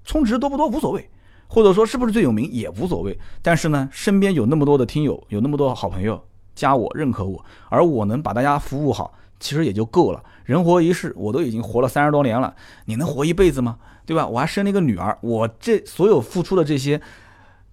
[0.06, 1.10] 充值多不多无所谓，
[1.48, 3.18] 或者说是不是最有名也无所谓。
[3.42, 6.24] 但是呢，身边有那么多的听友，有那么多好朋友
[6.56, 9.14] 加我认可我，而我能把大家服务好。
[9.40, 10.24] 其实也就够了。
[10.44, 12.54] 人活一世，我都已经活了三十多年了，
[12.86, 13.78] 你能活一辈子吗？
[14.06, 14.28] 对吧？
[14.28, 17.02] 我还生了一个女儿，我这所有付出的这些，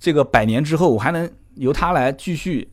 [0.01, 2.71] 这个百年之后，我还能由她来继续，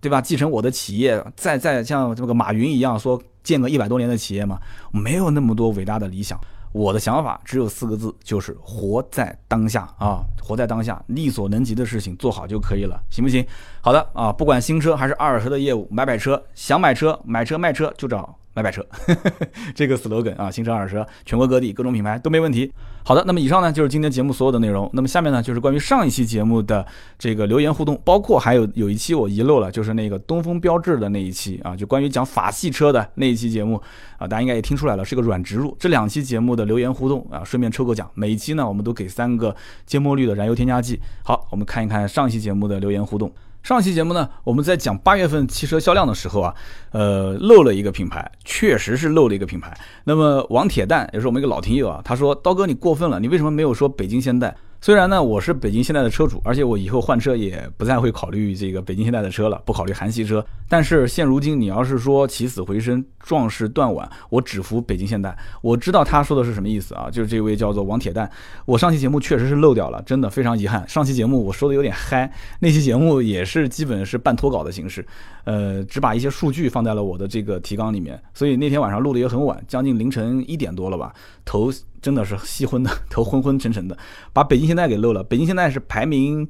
[0.00, 0.20] 对吧？
[0.20, 4.60] 继承我的企业，再再像这个马云一样说建个一百多年的企业吗？
[4.92, 6.38] 没有那么多伟大的理想。
[6.72, 10.20] 我的想法只有四个字，就是活在当下啊！
[10.40, 13.44] 活在当下，力所能及的事情做好就可以了，行不行？
[13.80, 18.36] 好的啊，不管新车还是二手车的业务，买买车，想买车、买车、卖车就找。
[18.52, 18.84] 买买车，
[19.74, 22.72] 这个 slogan 啊，新车二手车，全国各地各种品牌都没问题。
[23.04, 24.90] 好的，那么以上呢就是今天节目所有的内容。
[24.92, 26.84] 那么下面呢就是关于上一期节目的
[27.18, 33.80] 这个留言互动，包括还有有一期我遗漏了，就是那个东风标致的那一期啊，就关于讲法系车的那一期节目
[34.18, 35.74] 啊，大家应该也听出来了，是个软植入。
[35.78, 39.54] 这两期节目的留言互动啊，顺便抽个奖，每一期呢我们都给三个
[39.86, 41.00] 芥末绿的燃油添加剂。
[41.24, 43.32] 好，我们看一看上一期节目的留言互动。
[43.62, 46.54] 上期节目呢，我们在讲八月份汽车销量的时候啊，
[46.92, 49.76] 呃，漏了一个品牌，确实是漏了一个品牌。
[50.04, 60.42] 那么王铁蛋也是我们一个老听友啊，他说：“刀哥你过分了，你为什么没有说北京现代？”虽然呢，我是北京现代的车主，而且我以后换车也不再会考虑这个北京现代的车了，不考虑韩系车。
[60.70, 65.36] 但是现如今，你要是说起死回生、壮士断腕，我只服北京现代。
[65.60, 67.10] 我知道他说的是什么意思啊？
[67.10, 68.30] 就是这位叫做王铁蛋。
[68.64, 70.88] 我上期节目确实是漏掉了，真的非常遗憾。
[70.88, 75.06] 上期节目我说的有点嗨，那期节目也是基本是半脱稿的形式，
[75.44, 78.18] 呃，只把一些数据放在了我的这个提纲里面。
[78.32, 81.12] 所以那天晚上录的也很晚，将近凌晨一点多了吧，
[81.44, 81.70] 头。
[82.00, 83.96] 真的是吸昏的，头昏昏沉沉的，
[84.32, 85.22] 把北京现代给漏了。
[85.24, 86.48] 北京现代是排名，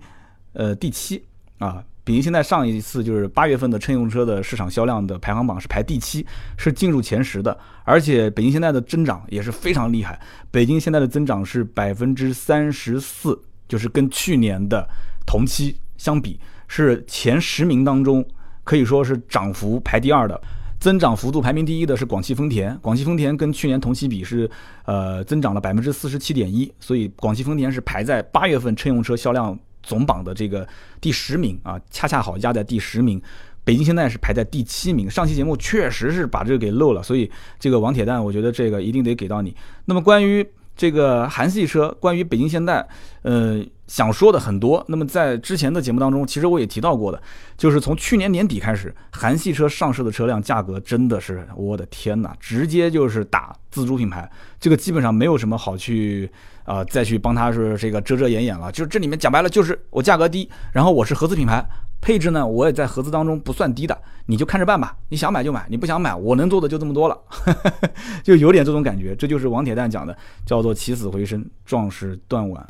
[0.53, 1.24] 呃第七
[1.59, 1.82] 啊。
[2.03, 6.26] 北京现代上一次就是八月份的乘用车的市场销量的排行榜是排第七，
[6.57, 7.57] 是进入前十的。
[7.84, 10.18] 而且北京现代的增长也是非常厉害，
[10.51, 13.38] 北京现代的增长是百分之三十四，
[13.68, 14.84] 就是跟去年的
[15.24, 18.24] 同期相比，是前十名当中
[18.64, 20.40] 可以说是涨幅排第二的。
[20.81, 24.51] 增长幅度排名第一的是广汽丰田，广汽丰田跟去年同期比是，
[24.87, 30.66] 呃，增长了百分之四十七点一，所以广汽丰田是排在八月份乘用车销量总榜的这个
[30.99, 33.20] 第十名啊，恰恰好压在第十名。
[33.62, 35.09] 北京现在是排在第七名。
[35.09, 39.55] 上期节目确实是把这个给漏了，所以这个王铁蛋，我觉得这个一定得给到你。
[39.85, 40.45] 那么关于。
[40.81, 42.89] 这个韩系车，关于北京现代，
[43.20, 44.83] 呃，想说的很多。
[44.89, 47.22] 那么在之前的节目当中，其实我也提到过的，
[47.55, 54.26] 就是从去年年底开始，韩系车上市的车辆价格真的是，我的天哪，直接就是打自主品牌，
[54.59, 56.31] 这个基本上没有什么好去
[56.64, 58.72] 啊，再去帮他是这个遮遮掩掩了。
[58.72, 61.62] 就是这里面讲白了，就是我价格低，然后我是合资品牌，
[62.01, 63.96] 配置呢，我也在合资当中不算低的，
[64.26, 64.96] 你就看着办吧。
[65.11, 67.18] 你想买就买，你不想买，我能做的就这么多了，
[68.24, 69.14] 就有点这种感觉。
[69.14, 72.66] 这就是王铁蛋讲的，叫做起死回生，壮士断腕。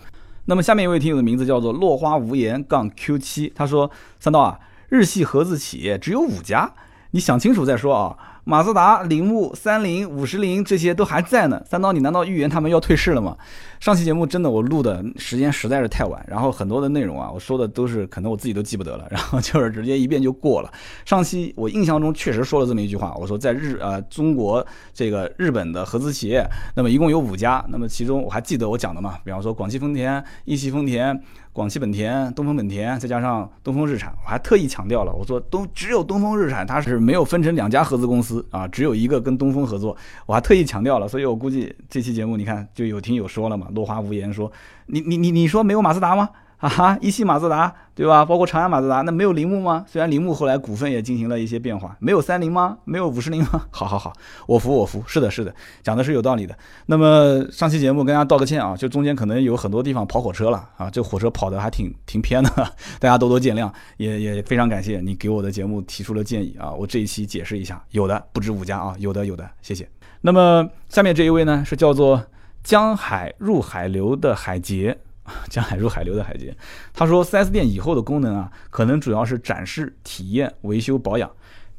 [0.47, 4.59] 那么下面一位听友的名字叫做落花无言杠 Q 七，他说：三刀啊，
[4.89, 6.73] 日系合资企业只有五家，
[7.13, 8.17] 你想清楚再说啊。
[8.45, 11.63] 马自达、铃木、三菱、五十铃这些都还在呢。
[11.69, 13.37] 三刀，你难道预言他们要退市了吗？
[13.79, 20.73] 上期节目真的我录的时间实在是太晚，然后很多的内容啊，我说的都是可能我自己都记不得了， 然后就是直接一遍就过了。
[21.05, 31.19] 上期我印象中确实说了这么一句话，我说在日呃中国这个日本的合资企业，那么一共有五家，那么其中我还记得我讲的嘛，比方说广汽丰田、一汽丰田。
[31.53, 39.97] 广汽本田、东风本田，再加上东风日产，我还特意强调了，我说东只有东风日产它是没有分成两家合资公司啊，只有一个跟东风合作，
[40.27, 44.51] 我还特意强调了，所以我估计这期节目你看就有听友说了嘛，落花无言说
[44.87, 46.31] 你你你你说没有马自达吗？
[46.61, 48.25] 啊哈，一汽马自达对吧？
[48.25, 49.85] 包括长安马自达，那没有铃木吗？
[49.89, 52.77] 虽然铃木后来股份也进行了一些变化，没有三菱吗？
[52.85, 53.67] 没有五十铃吗？
[53.73, 54.13] 好好好，
[54.47, 56.57] 我服我服，是的，是的，讲的是有道理的。
[56.87, 62.51] 那么上期节目跟大家道个歉啊，就中间可能有很多地方跑火车了啊，这火车跑的还挺挺偏的，
[63.01, 69.89] 大家多多见谅，也也非常感谢你给我的节目提出了建议啊，我这一期解释一下，有的不止五家啊，有的有的，谢谢。
[70.21, 72.23] 那么下面这一位呢，是叫做
[72.63, 74.99] 江海入海流的海杰。
[75.49, 76.57] 江海入海流的海杰，
[76.93, 81.31] 他说四 s 店以后的功能啊，可能主要是展示、体验、维修、保养。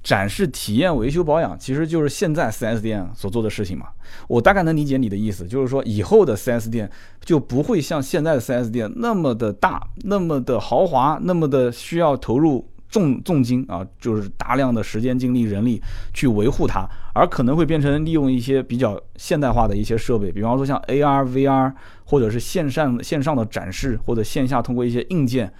[0.03, 3.85] 展示、体验、维修、保养，其实就是现在四 s 店所做的事情嘛。
[4.27, 6.89] 我大概能理解你的意思，就是说以后的四 s 店
[7.23, 12.67] 就不会像现在的四 s 店那么的大、那么的豪华、那么的需要投入。
[12.91, 15.81] 重重金啊，就是大量的时间、精力、人力
[16.13, 16.85] 去维护它，
[17.15, 21.73] 而可能会变成利用一些比较现代化的一些设备，比方说像 AR、VR，
[22.03, 25.51] 或者是线上线上的展示，或者线下通过一些硬件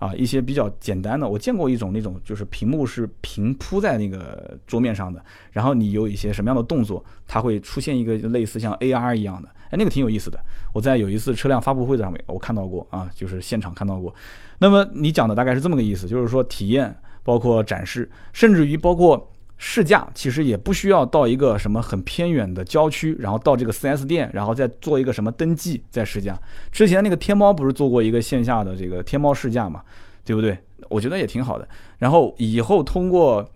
[0.00, 1.28] 啊，一些比较简单的。
[1.28, 10.38] 我见过一种那种，就是屏幕是平铺在那个桌面上的，然后你有一些什么样的动作，它会出现一个类似像 AR 一样的，哎，那个挺有意思的。
[10.72, 14.14] 我在有一次车辆发布会上面，我看到过啊，就是现场看到过。
[14.58, 26.38] 那么你讲的大概是这么个意思，就是说体验包括展示，甚至于包括试驾，其实也不需要到一个什么很偏远的郊区，然后到这个 4S 店，然后再做一个什么登记再试驾。
[26.72, 29.82] 之前那个天猫不是做过一个线下的这个天猫试驾嘛，
[30.24, 30.56] 对不对？
[30.88, 31.68] 我觉得也挺好的。
[31.98, 33.48] 然后以后通过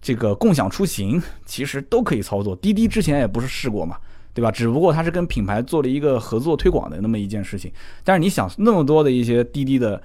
[0.00, 2.56] 这个共享出行，其实都可以操作。
[2.56, 3.96] 滴滴之前也不是试过嘛。
[4.34, 4.50] 对吧？
[4.50, 7.70] 只不过它是跟品牌做了一个合作推广的那么一件事情。
[8.02, 10.00] 但是你想，那么多的一些滴滴的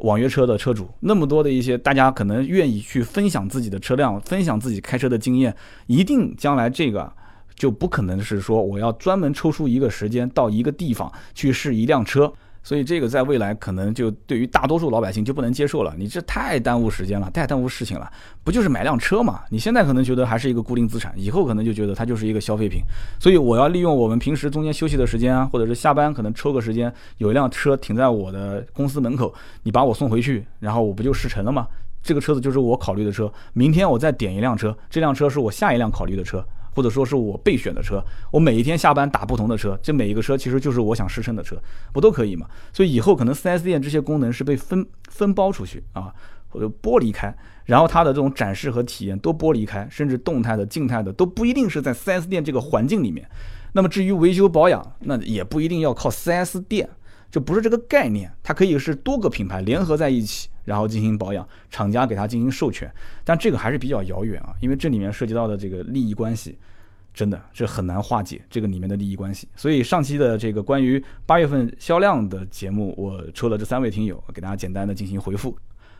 [0.00, 5.54] 网约车的车主，那么多的一些大家可能愿意去分享自己的车辆，分享自己开车的经验，
[5.86, 7.12] 一定将来这个
[7.54, 12.32] 就不可能是说我要专门抽出一个时间到一个地方去试一辆车。
[12.68, 18.12] 所以这个在未来可能就对于大多数老百姓就不能接受了，你这太耽误时间了，太耽误事情了，
[18.44, 19.40] 不就是买辆车嘛？
[19.48, 22.82] 你现在可能觉得还是一个固定资产，以后可能就觉得它就是一个消费品。
[23.18, 31.66] 所以我要利用我们平时中间休息的时间啊，或者是下班可能抽个时间，有一辆车停在我的公司门口，你把我送回去，然后我不就事成了吗？
[32.02, 36.44] 这个车子就是我考虑的车，明天我再点一辆车，这辆车是我下一辆考虑的车。
[36.74, 41.56] 或者说是我备选的车，我每一天下班打不同的车，这每一个车其实就是我想试乘的车，
[41.92, 42.46] 不都可以吗？
[42.72, 46.12] 所以以后可能 4S 店这些功能是被分分包出去啊，
[46.48, 53.28] 或者剥离开，然后它的这种展示和体验都剥离开，甚至动态的、静态的都不一定是在 4S 店这个环境里面。
[53.72, 56.88] 那么至于维修保养，那也不一定要靠 4S 店。
[57.30, 62.90] 就不是这个概念，它可以是多个品牌联合在一起，然后进行保养，厂家给它进行授权，
[63.24, 66.58] 但这个还是比较遥远啊，因为这里面涉及到的这个利益关系，
[67.12, 69.46] 真的这很难化解这个里面的利益关系。
[69.56, 75.56] 所以上期的这个关于八月份销量的节目，我抽了这三位听友，给大家简单的进行回复。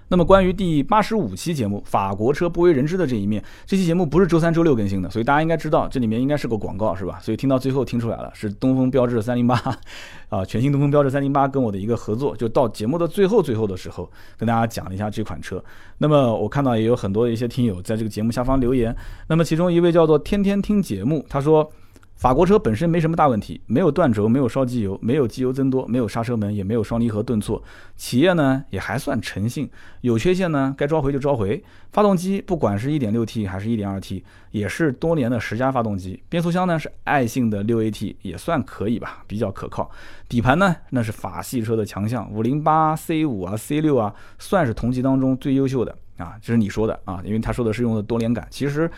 [0.09, 7.19] 那么关于第八十五期节目，法国车不为人知的这一面，这期节目不是周三、周六更新的，所以大家应该知道这里面应该是个广告，是吧？
[7.21, 9.55] 所以听到最后听出来了，是东风标致三零八，
[10.31, 15.63] 啊，全新东风标致三零八跟我的一个合作，就到节目的最后最后的时候，跟大家讲了一下这款车。
[15.99, 18.95] 那么我看到也有很多的一些听友在这个节目下方留言，
[19.29, 21.71] 那么其中一位叫做天天听节目，他说。
[22.19, 27.63] 法国车本身没什么大问题，没有断轴，没有烧机油，没有机油增多，没有刹车门，也没有双离合顿挫。
[27.95, 31.63] 企业呢也还算诚信，有缺陷呢该召回就召回。
[31.93, 36.21] 发动机不管是一点六 T 还是一点二 T，也是多年的十佳发动机。
[36.29, 39.89] 变速箱呢是爱信的六 AT，也算可以吧，比较可靠。
[40.29, 48.91] 底盘呢那是法系车的强项，五零八 C 五啊 C 六啊，算是同级当中最优秀的啊，这是你说的啊，因为他说的是用的多连杆，其实。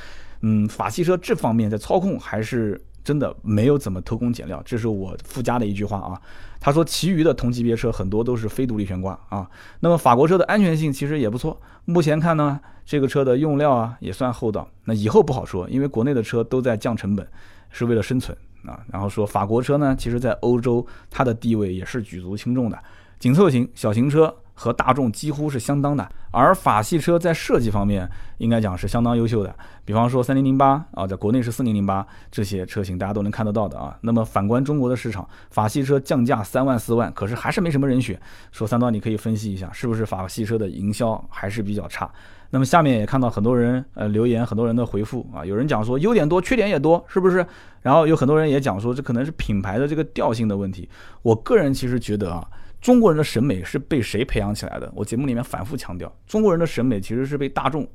[0.43, 6.21] 嗯，法系车这方面在操控还是真的没有怎么偷工减料，这是我附加的一句话啊。
[6.61, 9.49] 他说，其余的同级别车很多都是非独立悬挂啊。
[9.81, 14.69] 那么法国车的安全性其实也不错，目前看呢，这个车的用料啊也算厚道。
[14.85, 17.27] 那以后不好说，因为国内的车都在降成本，
[17.71, 18.37] 是为了生存
[18.67, 18.81] 啊。
[18.93, 22.79] 然后说法国车呢，其实在欧洲它的地位也是举足轻重的，
[23.19, 24.35] 紧凑型小型车。
[24.61, 28.07] 和大众几乎是相当的，而法系车在设计方面
[28.37, 29.57] 应该讲是相当优秀的。
[29.87, 33.97] 比方说三零零八啊，在国内是四零零八这些车型，大家都能看得到的啊。
[34.03, 38.21] 那么反观中国的市场，法系车降价三万四万，可是还是没什么人选。
[38.53, 42.11] 说三刀，你可以分析一下，是不是法系车的营销还是比较差？
[42.51, 47.47] 那么下面也看到很多人呃留言，很多人的回复啊，有人讲说优点多，缺点也多，是不是？
[47.81, 50.87] 然后有很多人也讲说这可能是品牌的这个调性的问题。
[51.23, 52.47] 我个人其实觉得啊。
[52.81, 54.91] 中国人的审美是被谁培养起来的？
[54.95, 57.87] 我节目里面反复强调，中国人的审美其实是被大众、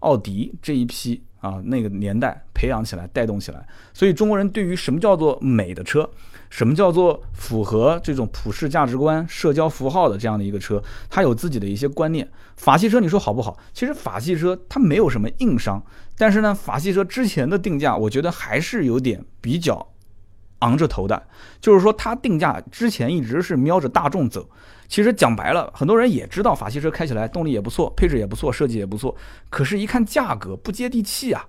[0.00, 3.66] 奥迪这一批啊那个年代培养起来、带动起来。
[3.92, 6.08] 所以中国人对于什么叫做美的车，
[6.50, 12.28] 什么叫做符合这种普世价值观、社交符号的这样的一个车，他有自己的一些观念。
[12.56, 13.58] 法系车你说好不好？
[13.72, 15.82] 其实法系车它没有什么硬伤，
[16.18, 19.93] 但是呢，法系车之前的定价，我觉得还是有点比较。
[20.64, 21.22] 昂着头的，
[21.60, 24.48] 就是说它定价之前一直是瞄着大众走。
[24.88, 29.14] 其实讲白了，很多人也知道法系车开起来动力也不错，配置也不错，设计也不错。
[29.50, 31.44] 可是，一看价格不接地气啊。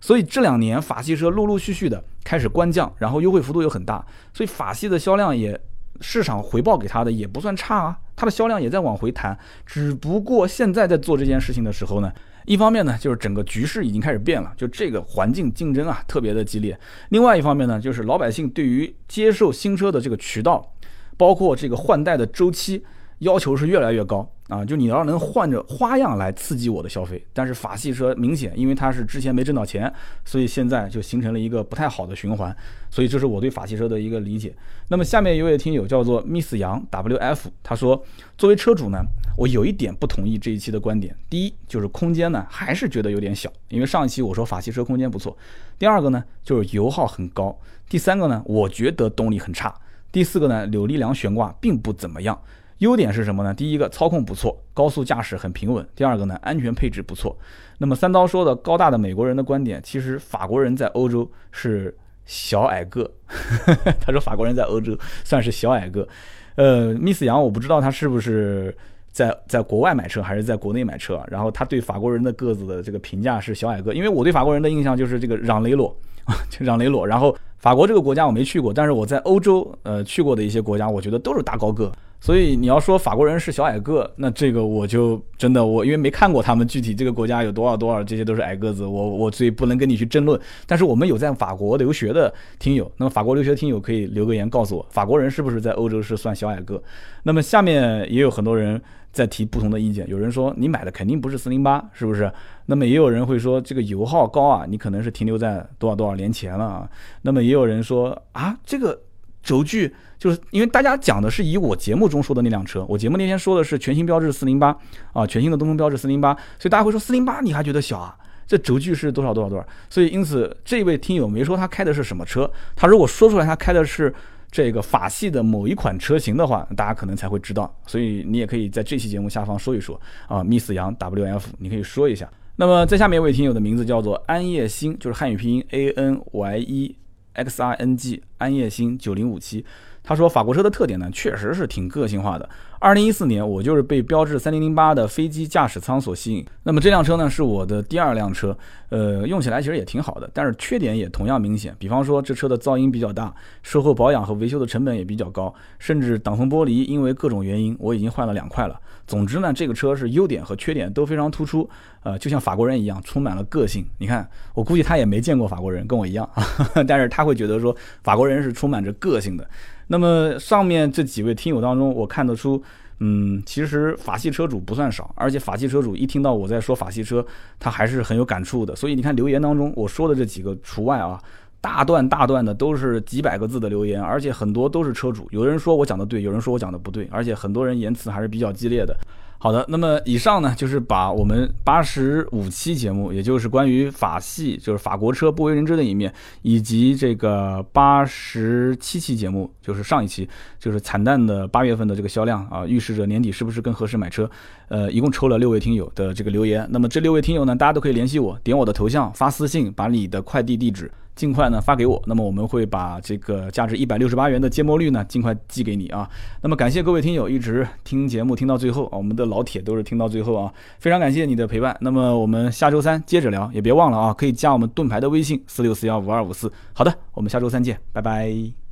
[0.00, 5.60] 所以这两年法系车陆陆续续的开始官降，然后优惠幅度又很大，所以法系的销量也
[6.00, 9.36] 市场回报给它的也不算差啊，它的销量也在往回弹。
[9.66, 12.12] 只不过现在在做这件事情的时候呢。
[12.48, 16.78] 一方面呢，就是整个局势已经开始变了，就这个环境竞争啊特别的激烈。
[17.10, 20.74] 另外一方面呢，就是老百姓对于接受新车的这个渠道，
[21.18, 22.82] 包括这个换代的周期。
[23.20, 24.64] 要求是越来越高啊！
[24.64, 29.92] 就你要能换着花样来刺激我的消费，但是法系车明显，因为它是之前没挣到钱，
[30.24, 32.56] 所以现在就形成了一个不太好的循环。
[32.90, 34.54] 所以这是我对法系车的一个理解。
[34.88, 38.02] 那么下面一位听友叫做 Miss 杨 WF，他说，
[38.36, 39.04] 作为车主呢，
[39.36, 41.14] 我有一点不同意这一期的观点。
[41.28, 45.36] 第一就是空间呢，还是觉得有点小，因为上一期我说法系车空间不错。
[45.76, 47.58] 第二个呢，就是油耗很高。
[47.88, 49.74] 第三个呢，我觉得动力很差。
[50.10, 52.40] 第四个呢，扭力梁悬挂并不怎么样。
[52.78, 53.52] 优点是什么呢？
[53.52, 55.86] 第一个，操控不错，高速驾驶很平稳。
[55.96, 57.36] 第二个呢，安全配置不错。
[57.78, 63.10] 那么三刀说的高大的美国人的观点，其实法国人在欧洲是小矮个。
[64.00, 66.06] 他说法国人在欧洲算是小矮个。
[66.54, 68.76] 呃，Miss 杨，我不知道他是不是
[69.10, 71.20] 在在国外买车还是在国内买车。
[71.28, 75.96] 然后他对法国人的个子的这个评价是小矮个，因为我对法国人的印象就是这个嚷雷裸，
[76.60, 77.06] 嚷雷裸。
[77.06, 81.92] 然后法国这个国家我没去过，但是我在欧洲呃去过的一些国家，我觉得都是大高个。
[82.20, 90.38] 所以你要说法国人是小矮个，那这个我就真的我因为没看过他们具体这个国家有多少多少，这些都是矮个子，我我所以不能跟你去争论。
[90.66, 96.82] 但是我们有在法国留学的听友，那么法国留学听友可以留个言告诉我，法国人是不是在欧洲是算小矮个？
[97.22, 102.30] 那么下面也有很多人在提不同的意见，有人说你买的肯定不是四零八，是不是？
[102.66, 106.90] 那么也有人会说这个油耗高啊，你可能是停留在多少多少年前了啊。
[107.22, 109.00] 那么也有人说啊，这个。
[109.42, 114.76] 轴距就是因为大家讲的是以我节目中说的那辆车，我节目那天说的是全新标致四零八
[115.12, 118.16] 啊，全新的东风标致四零八，所以大家会说四零八你还觉得小啊？
[118.46, 119.66] 这轴距是多少多少多少？
[119.90, 124.12] 所以因此这位听友没说他开的是什么车，他如果说出来他开的是
[124.50, 127.70] 这个法系的某一款车型的话，大家可能才会知道。
[127.86, 132.28] 所以你也可以在这期节目下方说一说啊，Miss 杨 WF，你可以说一下。
[132.56, 136.96] 那么在下面一位听友的名字叫做安叶星，就是汉语拼音 A N Y E。
[137.34, 139.64] X I N G 安叶星九零五七，
[140.08, 142.48] 他说法国车的特点呢，确实是挺个性化的。
[142.78, 146.42] 二零一四年，我就是被标致三零零八的飞机驾驶舱所吸引。
[146.62, 148.56] 那么这辆车呢，是我的第二辆车，
[148.88, 151.76] 呃，用起来其实也挺好的，但是缺点也同样明显。
[151.78, 158.80] 比方说，这车的噪音比较大，售后保养和维修的成本也比较高，甚至挡风玻璃因为各种原因，我已经换了两块了。
[159.06, 161.68] 总之呢，这个车是优点和缺点都非常突出，
[162.02, 163.86] 呃，就像法国人一样，充满了个性。
[163.98, 166.26] 你看，我估计他也没见过法国人，跟我一样，
[166.88, 169.46] 但是他会觉得说法国人是充满着个性的。
[169.88, 172.62] 那么上面这几位听友当中，我看得出，
[173.00, 177.24] 嗯，其实法系车主不算少，而且法系车主一听到我在说法系车，
[177.58, 178.76] 他还是很有感触的。
[178.76, 181.20] 所以你看留言当中我说的这几个除外啊，
[181.60, 185.26] 大段大段的都是几百个字的留言，而且很多都是车主。
[185.30, 188.96] 有人说我讲的对，有人说我讲的不对，而且很多人言辞还是比较激烈的。
[189.40, 196.12] 好的，那么以上呢，就是把我们八十五期节目，也就是关于法系，就是法国车不为人知的一面，
[196.42, 200.28] 以及这个八十七期节目，就是上一期，
[200.58, 204.28] 就是惨淡的八月份的这个销量啊，预示着年底是不是更合适买车？
[204.66, 210.90] 呃，一共抽了六位听友的这个留言，那么这六位听友呢，大家都可以联系我，点我的头像发私信，把你的快递地址。
[211.18, 216.08] 尽快呢发给我，那么我们会把这个价值一百六十八元的芥末绿呢尽快寄给你啊。
[216.40, 221.76] 那么感谢各位听友一直听节目听到最后啊，我们的老铁都是听到最后啊，非常感谢你的陪伴。
[221.80, 226.52] 那么我们下周三接着聊，也别忘了啊，可以加我们盾牌的微信四六四幺五二五四。
[226.72, 228.67] 好的，我们下周三见，拜拜。